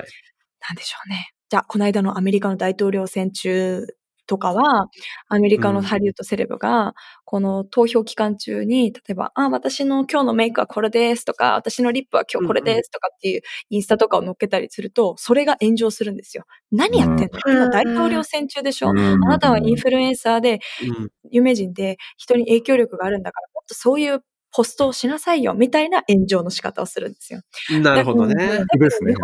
[0.68, 1.35] なんでしょうね。
[1.50, 3.86] じゃあ、この間のアメリカの大統領選中
[4.26, 4.86] とかは、
[5.28, 16.44] アメリカのハリウッドセレブが、この投票期間中に、例えば、あ、私の今日のメイクはこれですとか、私のリップは今日これですとかっていうインスタとかを載っけたりすると、それが炎上するんですよ。
[16.72, 18.98] 何やってんの、うん今大統領選中でしょ、うん。
[18.98, 20.58] あなたはインフルエンサーで、
[20.98, 21.10] うん。
[21.30, 24.20] 有名人で人に影響力があるんだから、もっとそういう
[24.56, 27.42] ポストをしなさいよ、みたいな炎上の仕方をするんですよ。
[27.82, 28.64] なるほどね。
[28.72, 29.14] 逆ですね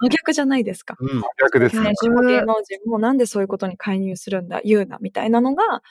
[0.00, 0.96] 真逆じゃないですか。
[0.98, 1.22] うん。
[1.40, 1.94] 逆ですね選。
[2.02, 5.82] 手も芸能人もなんでそういうことに介入するんだ、言うな、みたいなのが、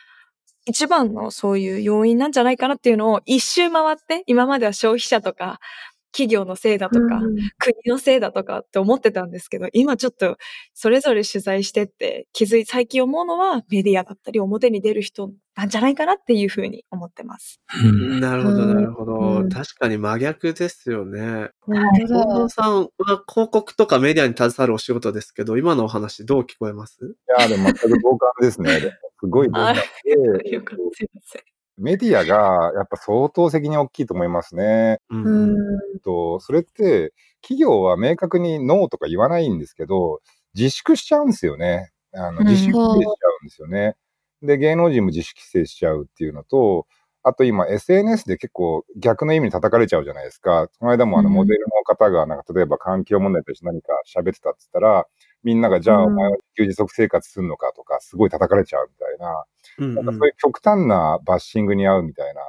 [0.66, 5.62] 一番のそういう要因なんじゃないかなっていうのを一周回って、今までは消費者とか、
[6.12, 10.38] 企業のせいだとか、うん国のせいだとかって思ってたんですけど、今ちょっと
[10.74, 17.60] それぞれ取材してって気づい、最近思うのはメディアだったり表に出る人なんじゃないかなっていうふうに思ってます。
[17.84, 19.20] うんなるほど、うんなるほど。
[19.20, 21.50] うん確かに真逆ですよね。
[21.66, 22.90] 近だ藤さんは
[23.28, 26.98] 広告とかメディアに携わるお仕事ですけど、今のお話どう聞こえます？
[27.04, 28.80] いや、でも全く同感ですね。
[29.20, 31.42] すごい同感で、よかったすいません。
[31.80, 35.00] メディアがやっぱ相当責任大きいと思いますね。
[35.10, 40.20] うんうんと、それって、企業は明確にノーとか言わないんですけど、
[40.56, 41.92] 自粛しちゃうんですよね。
[42.14, 43.96] あのうん自主規制しちゃうんですよね。
[44.42, 46.88] で、芸能人も自主規制しちゃうっていうのと、
[47.24, 50.68] あと今 SNS で結構逆の意味に叩かれちゃうじゃないですか。
[50.80, 55.06] この間もあのうんモデルの方がなんか例えば環境問題として何か喋ってたって言ったら、
[55.44, 59.46] みんながじゃあうんお前は自給自足生活するのかとか、すごい叩かれちゃうみたいな。
[59.80, 62.42] うんなんかそういう極端なバッシングに合うみたいな。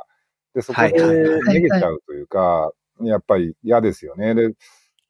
[0.55, 2.73] で、そこで逃げちゃうというか、
[3.03, 4.35] やっぱり嫌ですよね。
[4.35, 4.51] で、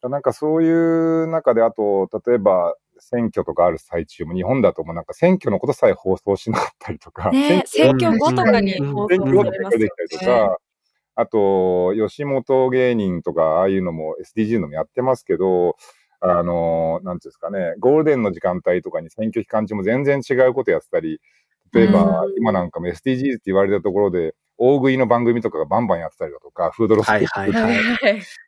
[0.03, 10.27] なんかそういう中で、あと、例えば選挙とかある最中も、日本だともうなんか選挙のことさえ放送しなかったりとか、ね選挙後とかにうん放送選挙後とされますよかできたりとね。
[10.27, 10.59] か、
[11.17, 15.77] あと、吉本芸人とか、ああいうのも SDG のもやってますけど、
[16.21, 21.21] あの、なんていうんですかね、ゴールデンの時間帯とかに選挙期間中も全然違うことやってたり、
[21.73, 22.35] 例えば、うん。
[22.37, 27.75] 今なんかも SDGs って言われたところで、大食いの番組とかがバンバンやってたりだとか、フードロスはいはいはい。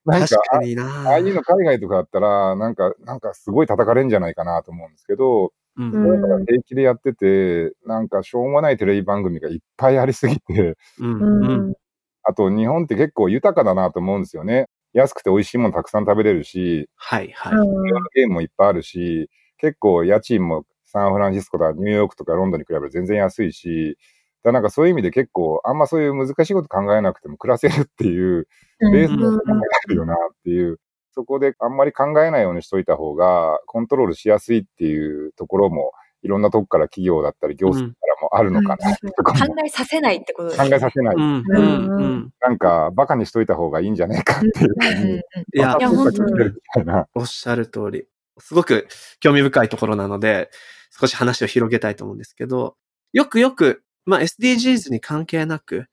[0.05, 1.09] なんか確、かにな。
[1.09, 5.85] ああいうの海外とかだったら、なんか、なんかすごい叩かれんじゃないかなと思うんですけど、うん。
[5.85, 11.73] うんそういうのが平気でやってて、なんかしょうもないテレビ番組がいっぱいありすぎて、うん。
[12.25, 14.69] あと日本って結構豊かだなと思うんですよね。
[14.93, 17.53] 安くて美味しいものたくさん食べれるし、はいはい。
[18.15, 23.97] ゲームもいっぱいあるし、結構家賃もサンフランシスコとかニューヨークとかロンドンに比べると全然安いし、
[24.43, 28.49] だからなんかそういう意味で結構あんまそういう難しいこと考えなくても暮らせるっていう
[28.81, 30.79] ベースうんの考えがあるよなっていう、
[31.13, 40.77] そこであんまり考えないようにしといた方がコントロールしやすいっていうところもいろんなとこから企業だったり行政もあるのかなってところも考えさせないってことです考ね。
[40.77, 41.15] えさせない。
[41.17, 42.31] うんうんうん。
[42.41, 45.23] なんかバカにしといた方がいいんじゃないかっていうふうに、い
[45.55, 45.77] や。
[47.15, 48.07] おっしゃる通り。
[48.39, 48.89] すごく
[49.21, 50.51] 興味深いところなので、
[50.99, 52.77] 少し話を広げたいと思うんですけど、
[53.13, 55.87] よくよく、まあ、SDGs に関係なく、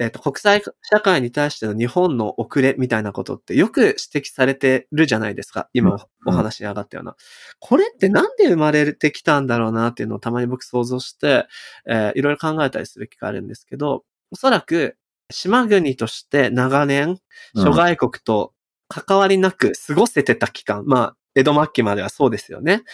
[0.00, 5.68] えっ、と、国際社会に対しての日本の遅れみたいなことってよく指摘されてるじゃないですか。
[5.74, 7.16] 今お話に上がったような。
[7.58, 11.46] これってなんで生まれてきたんだろうなっていうのをたまに僕想像して、
[11.86, 14.96] えーいろいろ考えたりする機会あるんですけど、おそらく
[15.30, 17.18] 島国として長年、
[17.54, 18.54] 諸外国と
[18.88, 22.84] 関わりなく過ごせてた期間、まあ、江戸末期まではそうですよね。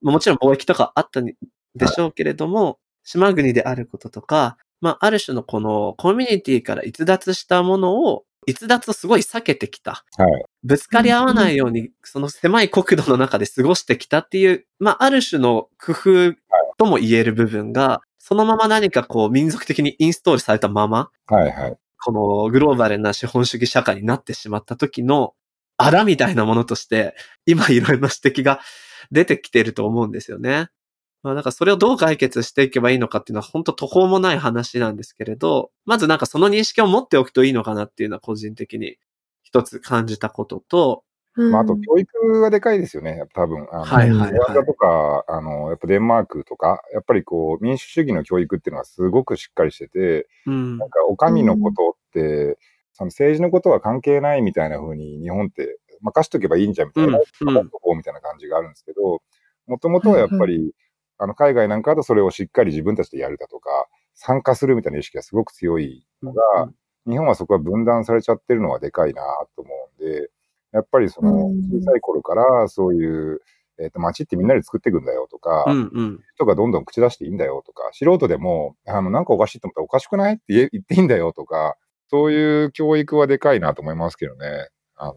[0.00, 1.34] まあもちろん貿易とかあったんで
[1.88, 10.04] しょうけれども、島国であることとか、まあ、ある種のこのコミュニティから逸脱したものを逸脱をすごい避けてきた。
[10.18, 10.44] はい。
[10.64, 16.34] ぶつかり合わないように、その狭い国土の中で過ごしてきたっていう、まあ、ある種の工夫
[16.76, 21.76] とも言える部分が、そのまま何かこう民族的にインストールされたまま、はいはい。
[22.04, 25.34] このグローバルな資本主義社会になってしまった時の、
[25.76, 27.14] あらみたいなものとして、
[27.46, 28.60] 今いろいろな指摘が
[29.12, 30.68] 出てきてると思うんですよね。
[31.22, 38.96] まあなんかそれをどう解決していけばいいのかっていうのは本当途方もない話なんですけれど、まずなんかその認識を持っておくといいのかなっていうのは個人的に
[39.42, 41.04] 一つ感じたことと、
[41.34, 43.66] まあ、あと教育はでかいですよね、多分。
[43.72, 44.66] あのはいはいはい。
[44.66, 50.78] とか、あの、やっぱデンマークとか、やっぱりこう、民主主義の教育っていうのがすごくしっかりしてて、うん。
[50.78, 50.90] なん。
[50.90, 52.58] か、お上のことって、
[52.92, 57.48] その政治のことは関係ないみたいな風に日本って任しとけばいいんじゃんみたいな、うん。
[57.48, 57.54] うん。
[57.54, 59.22] 任しとこうみたいな感じがあるんですけど、
[59.66, 60.74] もともとはやっぱり、
[61.22, 63.70] あの、海外なんかだとそれをしっかり自分たちでやるだとか、
[64.14, 66.42] 参加するみたいな意識がすごく強いのが、
[67.06, 69.22] 日本はそこは分断されちゃってるのはでかいな
[69.54, 70.30] と思うんで、
[70.72, 73.40] やっぱりそのうん小さい頃からそういう、
[73.80, 76.20] えっ、と、街ってみんなで作っていくんだよとか、うんうん。
[76.34, 81.76] 人がどんどん口出していいんだよとか、素人でも、あの、なんかおかしいと思ったらおかしくないって言っていいんだよとか、
[82.08, 84.68] そういう教育はでかいなと思いますけどね。
[85.02, 85.14] あの、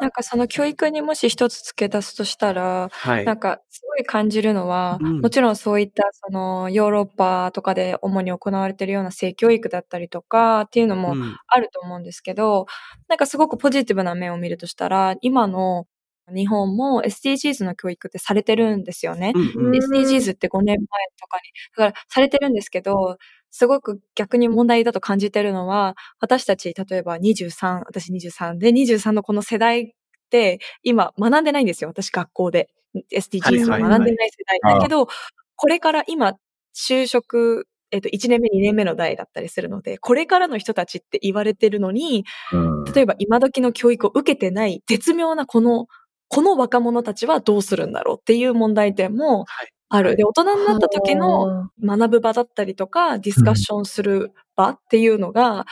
[0.00, 3.24] なんかその教育にもし一つ付け足すとしたら、はい。
[3.24, 5.20] なんかすごい感じるのは、うん。
[5.20, 11.36] もちろんそういったそのヨーロッパとかで主に行われているような性教育だったりとかっていうのもうん。
[11.46, 12.66] あると思うんですけど、
[13.08, 15.86] なんかすごくポジティブな面を見るとしたら、今の
[16.34, 19.32] 日本も SDGs の教育ってされてるんですよね。
[19.34, 19.74] うんうん。
[19.76, 20.84] SDGs って5年前
[21.20, 21.42] とかに、
[21.76, 23.16] だからされてるんですけど、
[23.50, 29.86] すごく逆に問題だと感じてるのは、私たち、例えば23、私23で、23のこの世代っ
[30.30, 31.90] て、今学んでないんですよ。
[31.90, 32.68] 私学校で。
[33.12, 34.74] SDGs をはい学んでない世代。
[34.74, 35.08] だけど、
[35.56, 36.34] これから今、
[36.74, 42.84] 就職、えっと、1年目、2年目の代だったりするので、これからの人たちって言われてるのに、うん。
[42.84, 45.86] 例えば今時の教育を受けてない絶妙なこの、
[46.28, 50.16] この若者たちはどうするんだろうっていう問題点もはいある。
[50.16, 55.66] で、大人になった時の学ぶ場だったりとか、ディスカッションする場っていうのが、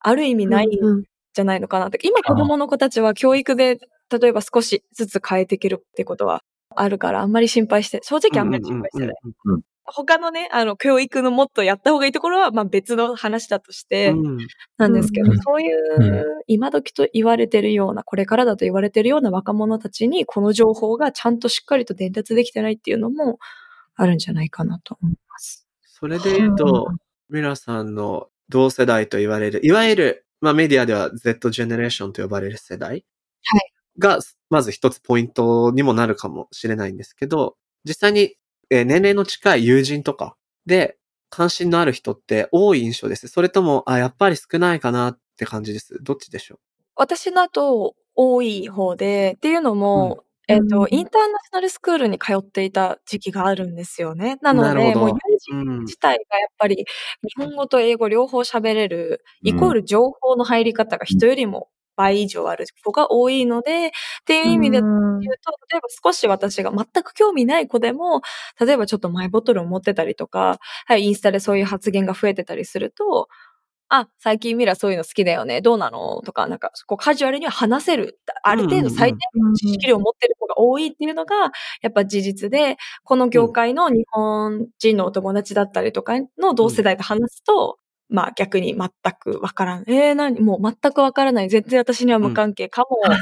[0.00, 1.98] ある意味ないんうんじゃないのかなって。
[2.02, 3.78] 今子供の子たちは教育で、
[4.10, 6.42] 例えば少しずつ変えていけるってことは
[6.74, 9.16] あるから、あんまり心配して、正直あんまり心配してない。
[9.84, 14.38] 他のね、あの、教育のもっとやった方がいいところは、まあ別の話だとして、うん。
[14.78, 15.38] なんですけど、うん。
[15.40, 23.38] そういう、今時と言われてるような、これからだと言われてるような若者たちに、この情報がちゃんとしっかりと伝達できてないっていうのも
[23.96, 25.66] あるんじゃないかなと思います。
[25.82, 26.88] それで言うと、
[27.28, 33.04] ミラさんの同世代と言われる、いわゆる、まあメディアでは Z ジェネレーションと呼ばれる世代
[33.44, 33.72] はい。
[33.98, 34.18] が、
[34.50, 38.36] まず一つポイントにもなるかもしれないんですけど、実際に、
[38.72, 40.96] えー年齢の近い友人とかで
[41.28, 43.28] 関心のある人って多い印象です。
[43.28, 45.98] それとも、あ、やっぱり少ないかなって感じです。
[46.02, 46.58] どっちでしょ
[46.94, 54.38] 私だと多い方で、っていうのも、えっ、うんと、インターナショナルスクールに通っていた時期があるんですよね。
[54.42, 56.84] なので、もう友う人自体がやっぱり日
[57.36, 63.90] 本語と英語両方喋れる、イコール情報の入り方が人よりも倍以上ある子が多いので、っ
[64.26, 65.26] ていう意味で言ううんと、
[65.70, 68.22] 例えば少し私が全く興味ない子でも、
[68.60, 73.28] 例えばちょっとマイボトルを持ってたりとか、はい、インスタでそういう発言が増えてたりすると、
[73.94, 75.60] あ、最近ミラそういうの好きだよね。
[75.60, 76.22] どうなの？
[76.22, 78.18] とか、なんか、こうカジュアルには話せる。
[78.42, 81.36] ある程度最低の知識量を持ってる子が多いっていうのが、
[81.82, 87.78] やっぱ事実で、この業界の日本人のお友達だったりとかの同世代と話すと、
[88.12, 89.84] まあ逆に全くわからん。
[89.88, 90.40] えー、何？
[90.40, 91.48] もう全くわからない。
[91.48, 93.18] 全然私には無関係かも、 みたい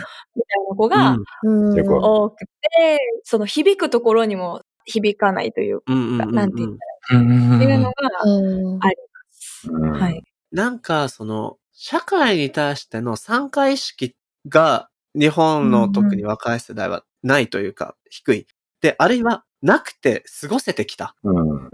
[0.68, 5.94] な子が多くて、その響くところにも響かないというか、
[6.26, 6.72] なんて言っ
[7.12, 7.92] うんっていうのが
[8.24, 9.70] うんあります。
[9.70, 10.22] うんはい。
[10.52, 14.16] なんか、その、社会に対しての参加意識
[14.48, 18.46] が、日本の特に若い世代はないというか、低い。
[18.80, 21.14] で、あるいは、なくて過ごせてきた。
[21.22, 21.66] うん。
[21.66, 21.68] っ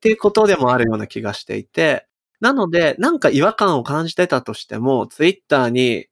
[0.00, 2.06] ていうことでもあるような気がしていて、
[2.42, 6.06] なので、なんか違和感を感じてたとしても、ツイッターに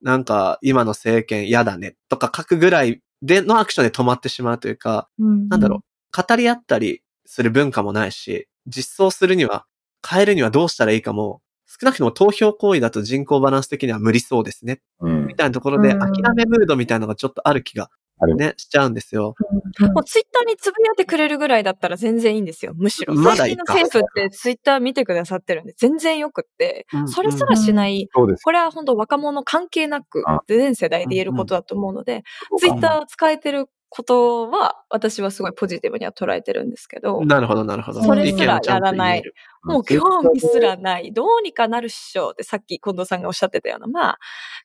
[0.00, 9.66] なんか今の政権嫌だねとか書くぐらいでのアクションで止まってしまうというか、なんだろう、語り合ったりする文化もないし、実装するには、
[10.08, 14.80] 変えるにはどうしたらいいかも、少なくとも投票行為だと人口バランス的には無理そうですね。
[15.00, 15.34] うんみ。
[15.34, 17.90] たいなところでうん諦めムードみたいなのがちょっとある気が
[18.26, 19.34] ね、しちゃうんですよ。
[19.80, 22.72] もうツイッターにつぶやいてくれるぐらいだったら全然いいんですよ。
[22.76, 23.14] むしろ。
[23.14, 28.42] まだいいか最近の政府ってツイッター見てくださってるんで、全然よくってうん、それすらしない、そうです。
[28.42, 32.22] これは本当若者関係なくあ、全世代で言えることだと思うので、
[32.58, 38.02] ツイッターを使えてることは、私はすごいポジティブには捉えてるんですけど、なるほど、なるほど。
[38.02, 39.22] それすらやらない。
[39.64, 41.12] もう興味すらない。
[41.12, 44.18] どうにかなるっしょってさっき近藤さんがおっしゃってたような、まあ、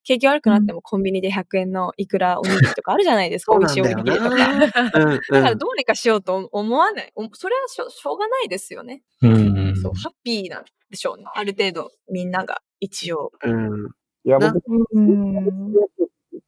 [0.05, 3.59] 景気悪くなってもコンビニで100円のいくらおにぎりとかあるじゃないですか。
[3.59, 4.30] 美味しいおにぎりとか。
[4.39, 4.82] だか
[5.30, 5.57] らうん。
[5.57, 7.11] どうにかしようと思わない。
[7.15, 9.03] おそれはしょしょうがないですよね。
[9.21, 11.25] うんうんそう、ハッピーなんでしょうね。
[11.36, 13.34] ある程度みんなが一応。
[13.43, 13.89] うん。
[14.23, 14.63] いや、な僕、
[14.93, 15.43] うん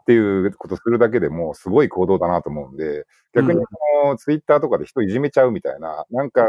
[0.09, 3.65] っていうことするだけでもすごい行動だなと思うんで、逆にうん
[4.03, 6.47] そのツイッターとかで人いじめちゃうみたいな、なんか。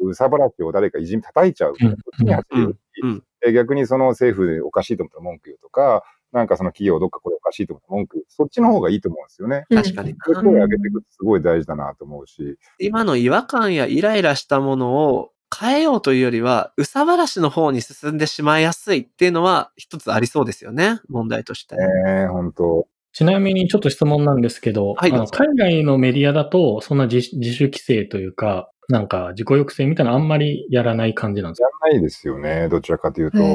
[0.00, 3.24] うさばらしを誰かいじめ叩いちゃう、うんそっちに走るよりうん。
[3.46, 8.24] え逆にその政府でおかしいと思ったら文句言うとか、なんかその企業どっかこれおかしいと思ったら文句言う。
[8.28, 9.66] そっちの方がいいと思うんですよね。
[9.72, 10.16] 確かに。
[10.18, 12.58] 声上げていくってすごい大事だなと思うし。
[12.80, 21.00] 今の違和感やイライラしたものを変えようというよりは、うさばらしの方に進んでしまいやすいっていうのは一つありそうですよね。
[21.08, 21.76] 問題として。
[21.76, 21.82] ね
[22.24, 32.68] え、本当ちなみにちょっと質問なんですけど、はいど海外のメディアだと、そんな自自主規制というか、なんか自己抑制みたいなのあんまりやらない感じなんですじかゃないですよね。
[32.68, 33.38] どちらかというと。
[33.38, 33.54] へ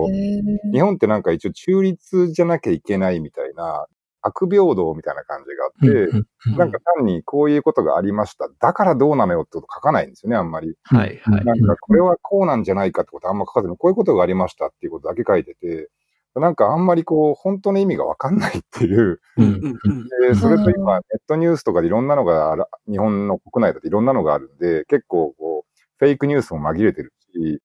[0.72, 3.86] 日本ってなんか一応中立じゃなきゃいけないみたいな、
[4.26, 8.50] 悪平等みたいな感じがあって、なんか単にこういうことがありました。
[8.60, 10.76] だからどうなのよってこと書かないんですよね、あんまり。
[10.84, 11.46] はいはい。
[11.46, 15.90] なんかこれはこうなんじゃないかってことあんま書かずに、こういうことがありましたっていうことだけ書いてて、
[16.36, 19.22] なんかあんまりこう、本当の意味がわかんないっていう。
[19.38, 27.62] うんうんうんで、それと今、ネットニュースとかでいろんなのがあら、日本の国内だといろんなのがあるんで、結構こう、フェイクニュースも紛れてるし、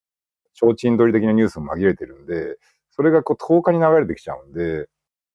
[0.55, 2.59] 提灯取り的なニュースも紛れてるんで、
[2.91, 4.89] それがこう、10日に流れてきちゃうんで、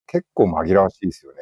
[0.07, 1.37] 結構紛らわしいですよね。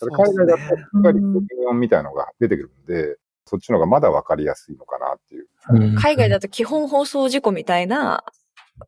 [0.00, 5.46] ただ海外だと、やっぱりオピニオンみたいのが出てくるんで、そっちの方がまだわかりやすいのかなっていう。
[5.70, 8.24] うん海外だと基本放送事故みたいな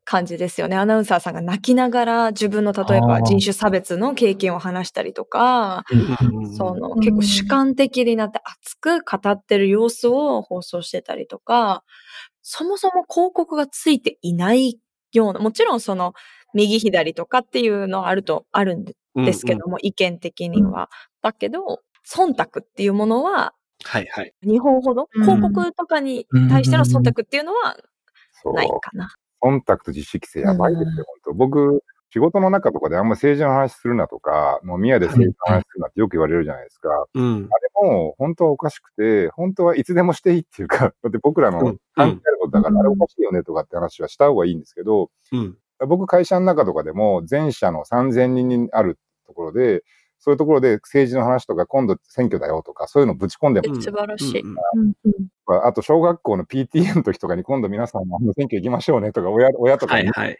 [0.05, 0.75] 感じですよね。
[0.75, 5.83] アナウンサーさんが泣きながら自分の例えば人種差別の経験を話したりとか、
[6.57, 11.83] そのうん結構主観的になって熱く語ってる様子を放送してたりとか、
[12.41, 14.79] そもそも広告がついていない
[15.11, 16.13] ような、もちろんその
[16.53, 20.89] 右左とかっていうのはあると、あるんでですけども、意見的には。
[21.21, 24.33] だけど、忖度っていうものははいはい。
[24.43, 27.77] 日本ほど、うん広告とかに対しての忖度っていうのは。
[28.53, 29.09] ないかな。
[29.41, 31.83] 忖度と自主規制やばいですよ、本当僕、
[32.13, 36.89] 仕事の中とかであんま政治の話するなとか、もう宮で政治の話するなってよく言われるじゃないですか。
[37.13, 37.49] うん。
[37.51, 45.57] あれも本当はおかしくて、本当はいつでもしていいっていうか、だって僕らのうん関係あることだから、うんあれおかしいよねとかって話はした方がいいんですけど、うん。
[45.79, 48.97] 僕会社の中とかでも全社の3000人にある
[49.27, 49.83] ところで、
[50.19, 53.81] そういうところで政治の話とか今度選挙だよとか、そういうのぶち込んでもうん。
[53.81, 54.43] 素晴らしい。
[55.63, 60.37] あと小学校の PTA の時とかに今度皆さんも選挙行きましょうねとか、親親とかにはい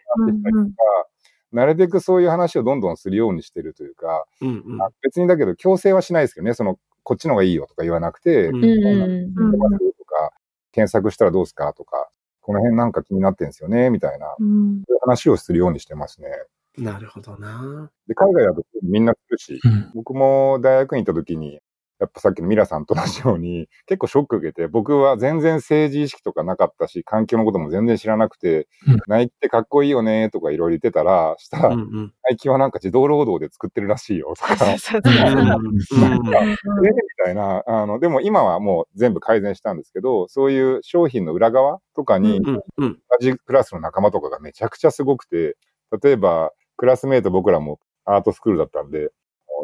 [1.52, 4.82] なるべくそういう話をどんどんするようにしてるというか、うんうん。
[4.82, 8.56] あ別にだけど強制はしないですけどね、その、こっちの方がいいよとか言わなくて、うん。
[8.56, 10.30] うんうんうん出ますとか、
[10.72, 12.08] 検索したらどうですかとか、
[12.44, 16.28] この辺なんか気になってんですよね、みたいな、そううんいう話をするようにしてますね。
[16.76, 17.90] なるほどな。
[18.06, 21.60] で、海外だとみんなするし、うん僕も大学に行った時に、
[22.04, 32.12] やっぱさっきのミラさんと同じように、 結構ショック受けて、僕は全然政治意識とかなかったし、環境のことも全然知らなくて、うんナイキってかっこいいよねとかいろいろ言ってたら、したら、うんうん。
[32.22, 42.40] ナイキはなんか自動労働で作ってるらしいよとか、 そうそううんそううんえみたいな、あの、でも今はもう全部改善したんですけど、そういう商品の裏側とかに。
[42.78, 45.56] 同じクラスの仲間とかがめちゃくちゃすごくて、
[46.02, 49.10] 例えば、クラスメイト僕らもアートスクールだったんで、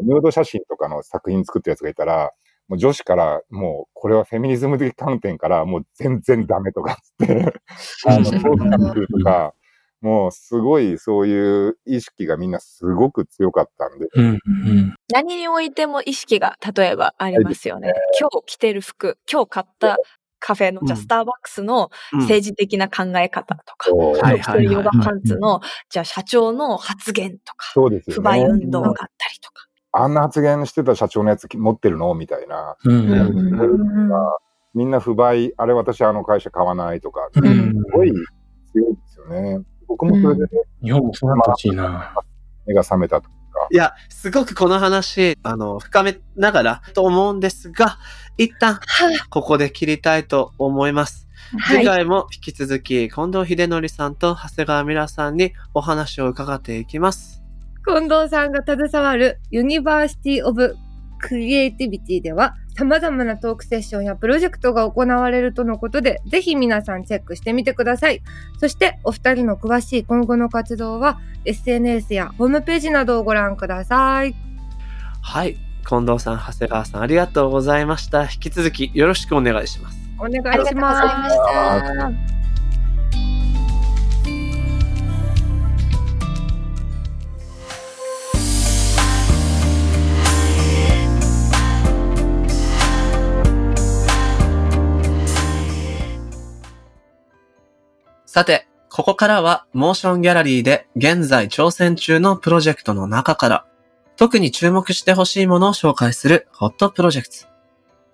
[0.02, 2.32] ヌード写真とかの作品作ったやつがいたら、
[2.68, 7.52] もう女子から、もう、これはフェミニズム的観点から、もう全然ダメとかっつって、
[8.06, 9.54] あの、そうなってるとか、
[10.00, 14.28] もうすごいそういう意識がみんなすごく強かったんで、うんう
[14.72, 17.92] ん何においても意識が例えばありますよね。
[18.18, 19.96] 今日着てる服、今日買った
[20.38, 22.20] カフェの、じゃスターバックスのうん。
[22.20, 24.18] 政治的な考え方とか、そう。
[24.18, 25.60] はい今日着てるヨガパンツの、
[25.90, 28.46] じゃあ社長の発言とか、そうですよ不買ね。
[28.46, 29.66] 運動があったりとか。
[29.92, 32.14] あんな発言してた社長のやつ持ってるの？
[32.14, 32.76] みたいな。
[32.84, 34.10] うんうんうんうん
[34.72, 38.12] みんな不買、あれ私あの会社買わないとか、すうんごい
[38.72, 39.58] 強いですよね。
[39.88, 40.48] 僕もそれでね、
[40.80, 42.14] 日本もそうなってほしいな。
[42.68, 43.28] 目が覚めたと。
[43.72, 47.98] いや、すごくこの話、あの、深めながらと思うんですが、
[48.38, 48.78] 一旦、
[49.28, 51.26] ここで切りたいと思います。
[51.68, 57.39] 次回も引き続き、近藤ヒデノリさんと長谷川ミラさんにお話を伺っていきます。
[57.84, 60.76] 近藤さんが携わる University of
[61.18, 68.22] Creativity では様々なトークセッションやプロジェクトが行われるとのことでぜひ皆さんチェックしてみてください
[68.58, 74.34] そしてお二人の詳しい今後の活動は SNS やホームページなどをご覧ください
[75.22, 75.56] はい。
[75.86, 78.22] 近藤さん、長谷川さん、ありがとうございました。
[78.24, 79.98] 引き続きよろしくお願いします。
[80.18, 82.39] お願いしありがとうございまます。
[98.32, 103.66] さて、ここからは、モーションギャラリーで現在挑戦中のプロジェクトの中から、
[104.14, 107.34] 特に注目してほしいものを紹介するホットプロジェクト。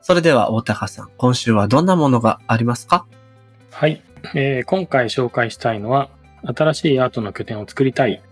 [0.00, 3.04] それでは、大高さん、今週はどんなものがありますか？
[3.70, 4.02] はい、
[4.34, 6.08] えー今回紹介したいのは、
[6.44, 8.22] 新しいアートの拠点を作りたい、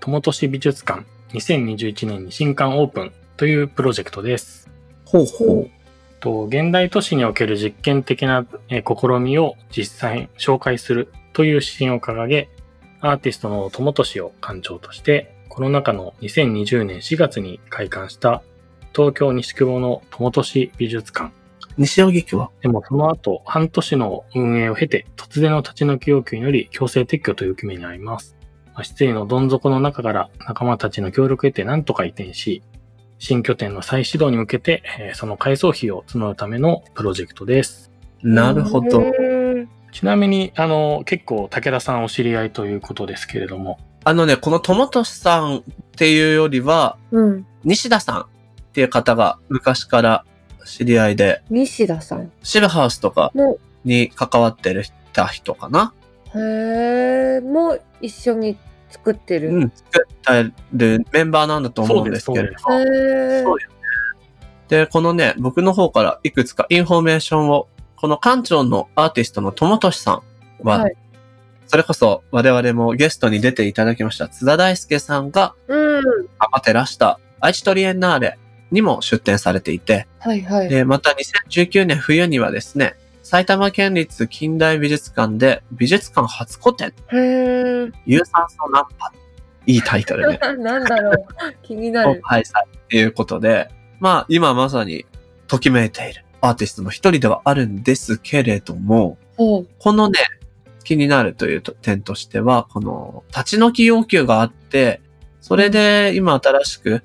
[0.00, 4.68] 友都市美術館2021年に新館オープンというプロジェクトです。
[5.04, 5.70] ほうほう。
[6.18, 12.48] と現代都市における実験的な、えー試みを実際に紹介するという指針を掲げ、
[13.00, 18.42] アーティストの友都市を館長として、コロナ禍の2020年4月に開館した
[18.92, 21.30] 東京西久保の友都市美術館
[21.76, 22.50] 西荻窪。
[22.60, 28.36] でもその後、半年の運営を経て、突然の立ち退き要求により強制撤去という決めにあります。
[28.74, 32.64] まあ失意のどん底の中から仲間たちの協力を得て何とか移転し、
[33.20, 37.92] 新拠点の再始動に向けて、えーその改装費を募るためのプロジェクトです。
[38.24, 39.12] なるほど。
[39.92, 45.62] ちなみに、あの、結構武田さんお知り合いということですけれども、あのね、この友俊さんっ
[45.96, 47.46] ていうよりは、うん。
[47.64, 48.26] 西田さんっ
[48.72, 50.24] ていう方が昔から
[50.64, 55.92] 知り合いで、西田さんシブハウスとかも、に関わってるた人かな
[56.34, 58.56] へえ、もう一緒に
[58.90, 59.50] 作ってる。
[59.50, 60.16] うん、作っ
[60.46, 63.42] てるメンバーなんだと思うんですけれどそうですへえ。
[63.42, 63.74] そうよね。
[64.68, 67.68] で、このね、僕の方からいくつかインフォメーションを、
[68.00, 70.22] この館長のアーティストの友俊さん
[70.62, 70.96] は、はい
[71.70, 76.02] それこそ我々もゲストに出ていただきました津田大介さんがうん。
[76.02, 78.38] 頑張ってらした愛知トリエンナーレ
[78.70, 80.68] にも出展されていて、はいはい。
[80.70, 87.92] で、また2019年冬にはですね、埼玉県立近代美術館で美術館初個展、へえ。
[88.06, 89.12] 有酸素ナンパ。
[89.66, 90.38] いいタイトルで。
[90.56, 91.14] なんだろう。
[91.62, 92.22] 気になる。
[92.24, 93.68] 開催っていうことで、
[94.00, 95.04] まあ今まさに
[95.48, 99.18] ときめいているアーティストの一人ではあるんですけれども。
[99.36, 100.18] このね、
[100.84, 105.00] 気になるという点としては、この立ち退き要求があって、
[105.40, 107.02] それで今新しく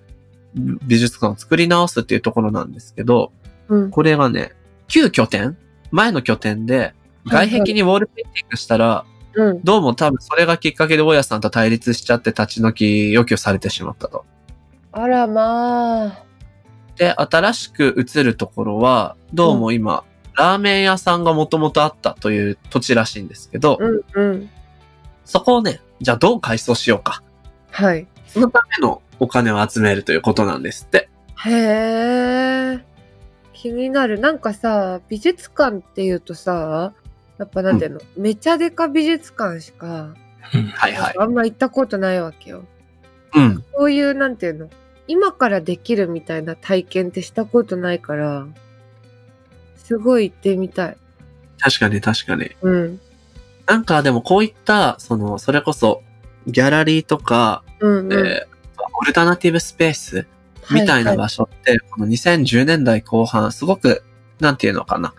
[0.55, 3.31] 美術館を作り直すっていうところなんですけど、
[3.67, 3.91] うん。
[3.91, 4.53] これがね、
[4.87, 5.57] 旧拠点
[5.91, 6.93] 前の拠点で
[7.27, 9.05] 外壁にウォールペインティングしたら、
[9.35, 9.63] うん。
[9.63, 14.25] どうも多分それがきっかけで大家さんと対立しちゃって立ち退き要求されてしまったと。
[14.91, 16.23] あらまあ。
[16.97, 20.03] で、新しく移るところは、どうも今、
[20.35, 24.49] ラーメン屋さんがもともとあったという土地らしいんですけど、うんうん。
[25.25, 27.23] そこをね、じゃあどう改装しようか。
[27.71, 28.07] はい。
[28.27, 31.09] そのためのお金を集めるということなんですって。
[31.45, 32.79] へえ。
[33.53, 34.19] 気になる。
[34.19, 36.93] なんかさ、美術館っていうとさ、
[37.37, 40.15] やっぱなんていうの、めちゃでか美術館しか、
[40.53, 41.15] うんはいはい。
[41.17, 42.65] あんま行ったことないわけよ。
[43.35, 43.63] うん。
[43.71, 44.69] こういう、なんていうの、
[45.07, 48.47] 今からできるみたいな体験ってしたことないから、
[49.75, 50.97] すごい行ってみたい。
[51.59, 52.51] 確かに確かに。
[52.61, 52.99] うん。
[53.65, 56.01] なんかでもこういった、その、それこそ、
[56.47, 58.13] ギャラリーとか、うんうん。
[58.13, 58.53] えー
[59.03, 60.27] オルタナティブスペース
[60.71, 64.03] みたいなは場所って、この2010年代後半、すごく、
[64.39, 65.13] なんていうのかな、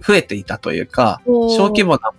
[0.00, 2.17] 増えていたというか、小規模なも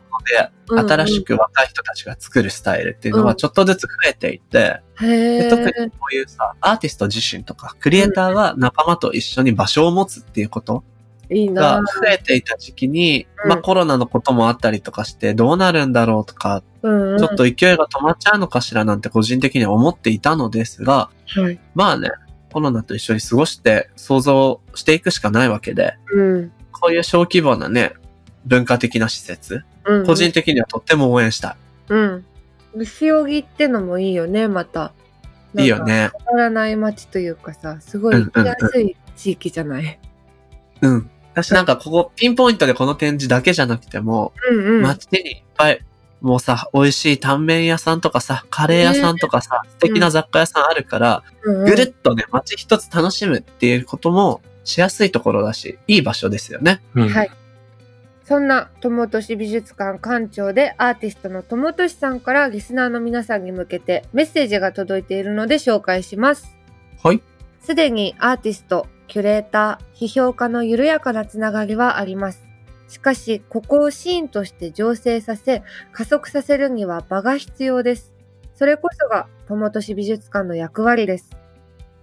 [0.68, 4.82] ので、新しく若い人たちが作るスタイルっていうのうんがちょっとずつ増えていて。
[5.00, 10.84] で特にこういうさ、アーティスト自身とか、クリエイターが仲間と一緒に場所を持つっていうこと
[11.30, 17.18] がな増えていた時期に、うんまあコロナのこともあったりとかして、どうなるんだろうとか、うんうん。
[17.18, 21.60] ちょっと勢いが止まっちゃうのかしらなんて個人的には思っていたのですが、はい。
[21.76, 22.10] まあね、
[22.52, 26.52] コロナと一緒に過ごして想像していくしかないわけで、うん。
[26.72, 27.94] こういう小規模なね、
[28.46, 30.06] 文化的な施設、うん。
[30.06, 31.58] 個人的にはとっても応援した
[31.90, 32.26] うん。
[32.76, 34.94] 西荻ってのもいいよね、また。
[35.56, 35.64] い。
[35.64, 35.84] いいよ。
[35.84, 36.12] ね。
[36.28, 40.00] 変わらない街というかさ、すごい行きやすい地域じゃない？
[40.82, 41.10] うん。
[41.34, 44.82] 私なんかここピンポイントでこの展示だけじゃなくても、うんうん。
[44.84, 45.80] 街にいっぱい、
[46.22, 56.82] もうさ、美味しいタンメン屋さんとかさ、カレー屋さんとかさ、素敵な雑貨屋さんあるから、うんうんぐるっとね、街一つ楽しむっていうこともしやすいところだし、いい場所ですよね。
[56.94, 57.32] うんはい。
[58.30, 66.56] そんな友都市美術館館長でアーティストの友都市さんからリスナーの皆さんに向けてメッセージが届いているので紹介します。
[67.02, 67.24] はい。
[67.60, 72.44] すでにアーティスト、キュレーター、批評家の緩やかなつながりはあります。
[72.88, 78.14] しかし、ここをシーンとして醸成させ、加速させるには場が必要です。
[78.54, 81.32] それこそが友都市美術館の役割です。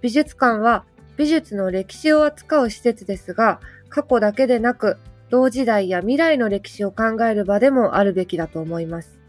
[0.01, 0.83] 美術館は
[1.15, 4.97] 美術の歴史を扱う施設ですが、過去だけでなく、
[5.29, 9.19] 同時代や未来の歴史を考える場でもあるべきだと思います。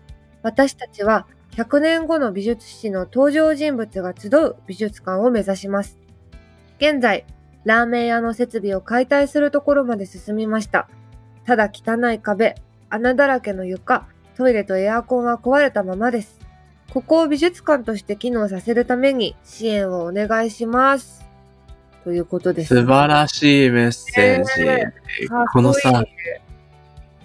[0.43, 5.99] 私たちは100年後の美術史の登場人物が集う美術館を目指します。
[6.79, 7.27] 現在、
[7.65, 10.89] ラーメン屋の設備を解体するところまで進みました。
[11.45, 12.55] ただ汚い壁、
[12.89, 16.39] 穴だらけの床、トイレとエアコンは壊れたままです。
[16.93, 21.28] ここを美術館として機能させるために支援をお願いします。
[22.05, 22.75] ということです。
[22.75, 24.65] 素晴らしいメッセージ。
[24.65, 24.95] ね
[25.29, 26.05] かっこのさ、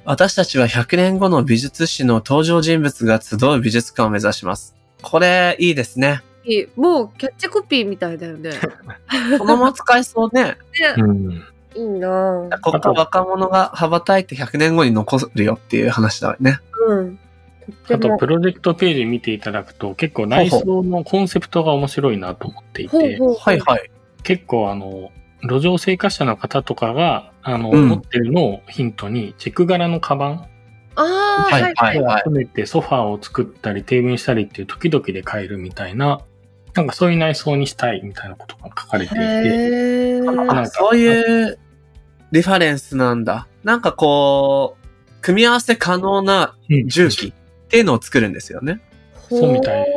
[0.05, 4.75] 私たちは100年後の美術史の登場人物が集う美術館を目指します。
[5.01, 6.21] これ、いいですね。
[6.45, 8.49] いいもうキャッチコピーみたいだよね。
[8.49, 8.57] ね
[9.39, 10.57] このまま使えそうね。
[10.97, 11.43] うん。
[11.75, 12.61] いいなぁ。
[12.61, 16.59] ここ若者が羽ばたいて100年後に残るよっていう話だよね。
[16.87, 17.19] うん。
[17.89, 18.27] あと、もプ。
[18.27, 23.91] ロジェクトページ見ていただくと、結構内装のコンセプトが面白いなと思っていて、ほうほうほうはいはい。
[24.23, 25.11] 結構あの、
[25.41, 30.47] 路上生活者の方とかが、あの、うん持ってるのをヒントに、チェック柄のカバン
[30.95, 32.01] ああ、はいはい。
[32.01, 36.21] はい集めてソファーを作ったり、テーブルにしたりっていう時々で買えるみたいな、
[36.73, 41.59] なんかそういう内装にしたいみたいなことが書かれていて、なんかあ、そういう
[42.31, 43.47] リファレンスなんだ。
[43.63, 47.33] なんかこう、組み合わせ可能なうん重機っ
[47.67, 48.81] ていうのを作るんですよね。
[49.29, 49.87] そうみたい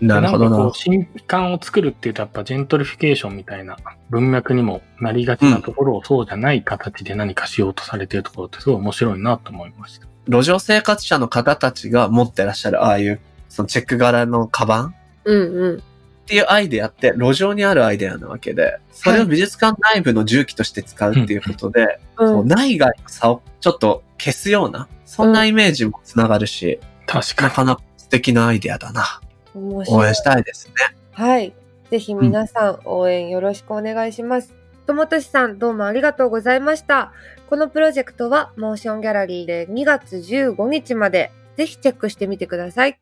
[0.00, 0.74] なるほどなんかこう。
[0.74, 3.76] 新館を作るっていうとやっぱジェントリフィケーションみたいな
[4.08, 10.06] 文脈にもなりがちなところをそうじゃない形で何かしようとされているところってすごい面白いなと思いました。
[10.28, 14.94] 路上生活者の方たちが持ってらっしゃるああいう、そのチェック柄のカバンっ
[15.24, 15.82] うんうん。
[16.26, 27.48] ていうアイデアって路上にあるアイデアなわけで、それを美術館内部の什器として使うっていうことで、うん内外の差をちょっと消すような、そんなイメージもつながるし、確かに。
[27.48, 29.20] なかなか素敵なアイデアだな。
[29.54, 30.74] 応援したいですね。
[31.12, 31.52] はい。
[31.90, 34.54] ぜひ皆さん応援よろしくお願いします。
[34.86, 37.12] ともとしさんどうもありがとうございました。
[37.48, 42.98] このプロジェクトはモーションギャラリーで2月15日までぜひチェックしてみてください。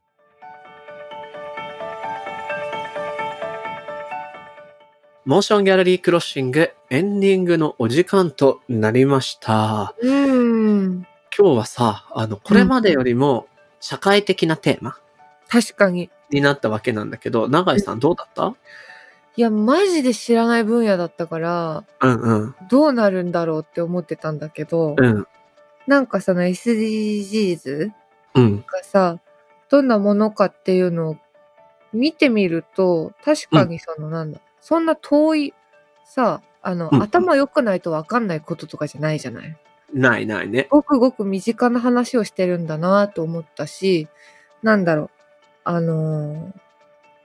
[5.24, 9.94] モーションギャラリークロッシングエンディングのお時間となりました。
[10.00, 11.06] うーん。
[11.38, 13.46] 今日はさ、あの、これまでよりも
[13.78, 14.96] 社会的なテーマ
[15.46, 16.10] 確かに。
[16.30, 18.54] になったわけなんだけど、永井さんどうだった？
[19.36, 22.54] いや、マジで知らない分野だったから、うんうん。
[22.68, 25.26] どうなるんだろうって思ってたんだけど、うん。
[25.86, 27.90] なんかその SDGs
[28.34, 28.56] うん。
[28.58, 29.18] がさ、
[29.70, 31.16] どんなものかっていうのを
[31.92, 35.54] 見てみると、確かにそのなんだ、そんな遠い
[36.04, 39.56] さ、あの、うん頭良くないとわかんないこととかじゃないじゃない？
[39.94, 40.66] ないないね。
[40.70, 44.08] ごくごく身近な話をしてるんだなと思ったし、
[44.62, 45.10] なんだろう、
[45.68, 46.68] あのー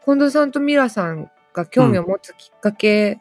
[0.05, 3.19] 近藤さんとミラさんが興味を持つきっかけ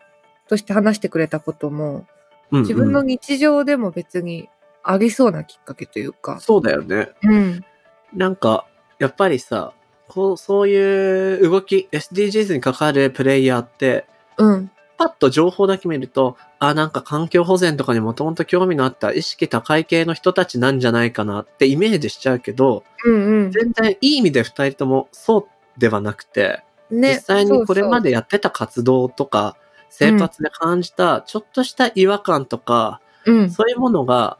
[0.48, 2.06] として話してくれたことも、
[2.50, 2.62] うん、うん。
[2.62, 4.48] 自分の日常でも別に
[4.82, 6.40] ありそうなきっかけというか。
[6.40, 7.10] そうだよね。
[7.22, 7.64] うん。
[8.12, 8.66] なんか、
[8.98, 9.72] やっぱりさ、
[10.08, 14.06] こう、そういう動き、SDGs に関わるプレイヤーって、
[14.38, 14.70] うん。
[15.02, 27.00] パッと情報だけ見ると、あ、なんか環境保全とかにもともと興味のあった意識高い系の人たちなんじゃないかなってイメージしちゃうけど、うん全然いい意味で二人ともそうではなくて、うん。
[27.00, 27.14] ね。
[27.14, 28.10] 実際にこれまで。
[28.10, 29.56] でやってた活動とか、
[29.90, 33.50] 生活で感じたちょっとした違和感とか、うん。
[33.50, 34.38] そういうものが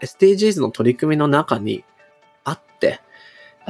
[0.00, 1.84] SDGs の取り組みの中に
[2.44, 3.00] あって、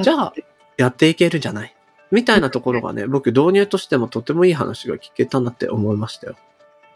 [0.02, 0.34] じゃあ
[0.76, 1.74] やっていけるじゃない。
[2.10, 6.36] みたいなところがね、僕導入としてもとてもいい話が聞けたなって思いましたよ。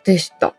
[0.05, 0.55] でした。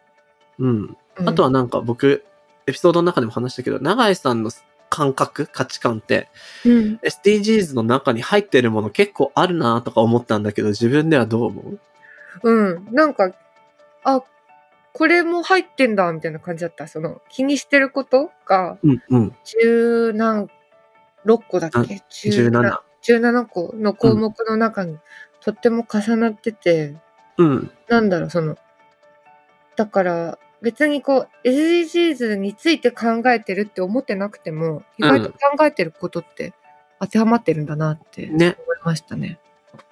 [0.59, 0.97] うん。
[1.17, 2.25] うんあとはなんか僕、
[2.65, 4.49] エピソードの中でも話したけど、永井さんの
[4.89, 6.29] 感覚、価値観って、
[6.65, 6.99] うん。
[7.03, 11.79] SDGs の中に入ってるもの結構あるなとか思ったんだけど、自分ではどう思う？
[12.43, 12.87] うん。
[12.91, 13.31] なんか、
[14.03, 14.23] あ、
[14.93, 16.87] これも入ってんだ、みたいな感じだった。
[16.87, 19.35] その、気にしてることが、うんうん。
[19.43, 20.49] 十何、
[21.25, 22.79] 6個だっけ？17。
[23.03, 24.97] 17個の項目の中に
[25.41, 26.95] とっても重なってて、
[27.37, 27.71] うん。
[27.87, 28.57] なんだろう、その、
[29.75, 36.53] だから別にこう SDGs について考えてるって思ってなくても、意外と考えてることって
[36.99, 38.57] 当てはまってるんだなって思いね。
[38.83, 39.39] ましたね。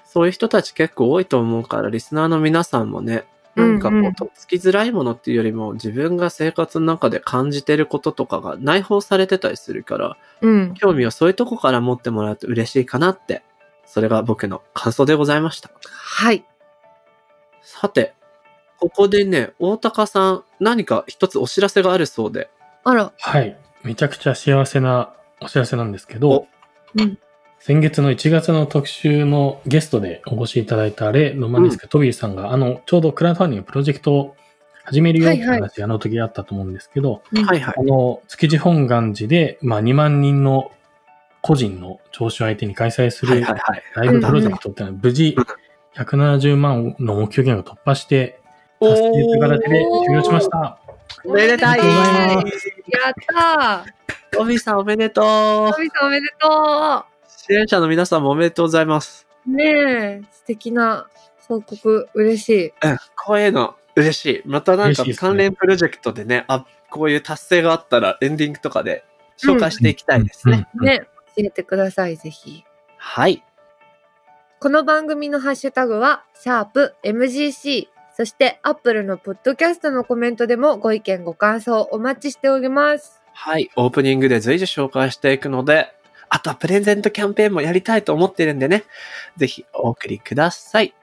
[0.05, 3.26] そういう人たち結構多いと思うから、リスナーの皆さんもね、
[3.56, 10.74] なんかこうとっつきづらいものっていうよりも、自分が生活の中で感じてることとかが内包されてたりするから、うん。
[10.76, 13.43] 興味をそういうとこから持ってもらうと嬉しいかなって、
[13.86, 15.70] それが僕の感想でございました。
[15.89, 16.45] はい。
[17.62, 18.14] さて、
[18.80, 22.49] ここでね、大高さん、何か一つお知らせがあるそうで。
[22.84, 23.58] あら、はい。
[23.84, 26.47] めちゃくちゃ幸せなお知らせなんですけどお、
[26.95, 27.18] うん
[27.62, 34.36] 先月の1月の特集のゲストでお越しいただいたレ・ロマネスケ、トビーさんが、あの、ちょうどクラウドファンディングプロジェクトを
[34.84, 37.76] 始めるよってはい話、あの時あったと思うんですけど、はいはい。
[37.78, 37.84] あ。
[37.84, 40.72] の、築地本願寺で、まあ、2万人の
[41.41, 43.41] 個人の聴取を相手に開催する。
[43.41, 46.01] ライブプロジェクトっていうのは無事うん。
[46.01, 48.39] 170万の目標限を突破して、
[48.80, 50.80] 達成という形で終了しました。
[51.26, 51.78] おめでたい。
[51.78, 51.86] や
[53.12, 53.86] った
[54.32, 57.11] トビーさんおめでとートビさんおめでとう
[57.52, 59.28] 支援者の皆さんもおめでとうございます。
[59.45, 61.10] うねえ、素敵な
[61.49, 62.66] 報告、嬉しい。
[62.68, 64.41] うん、こういうの嬉しい。
[64.45, 69.04] またなんか関連プロジェクトでね、あ、こういう達成があったらエンディングとかで
[69.38, 70.70] 紹介していきたいですね。
[70.76, 70.86] うん。
[70.86, 71.02] ね、
[71.36, 72.64] 教えてください、ぜひ。
[72.95, 73.43] はい。
[74.62, 83.22] この番組のハッシュタグは、シャープ MGC、そしてアップルのポッドキャストのコメントでもご意見ご感想お待ちしております。
[83.34, 83.70] はい。
[83.76, 85.93] オープニングで随時紹介していくので、
[86.34, 88.86] あとはプレゼントキャンペーンもやりたいと思ってるんでね、
[89.36, 90.96] ぜひお送りください。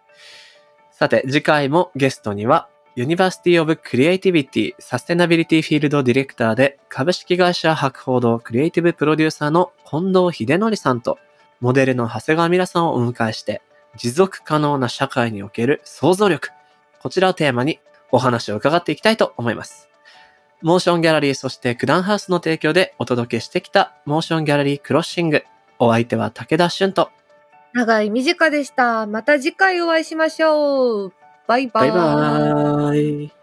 [0.91, 2.66] さて、次回もゲストには、
[2.97, 11.18] University of Creativity サステナビリティフィールドディレクターで株式会社博報堂クリエイティブプロデューサーの近藤ヒデノリさんと
[11.61, 13.62] モデルの長谷川美良さんをお迎えして
[13.97, 16.49] 持続可能な社会における想像力
[17.01, 17.79] こちらをテーマに
[18.11, 19.88] お話を伺っていきたいと思います。
[20.62, 25.44] モーションギャラリーそして九段ハウスの提供でお届けしてきたモーションギャラリークロッシング
[25.78, 27.11] お相手は武田俊と
[27.74, 29.06] 長い短でした。
[29.06, 31.12] また次回お会いしましょう。
[31.46, 31.92] バイババイイ。
[31.92, 33.38] バーイ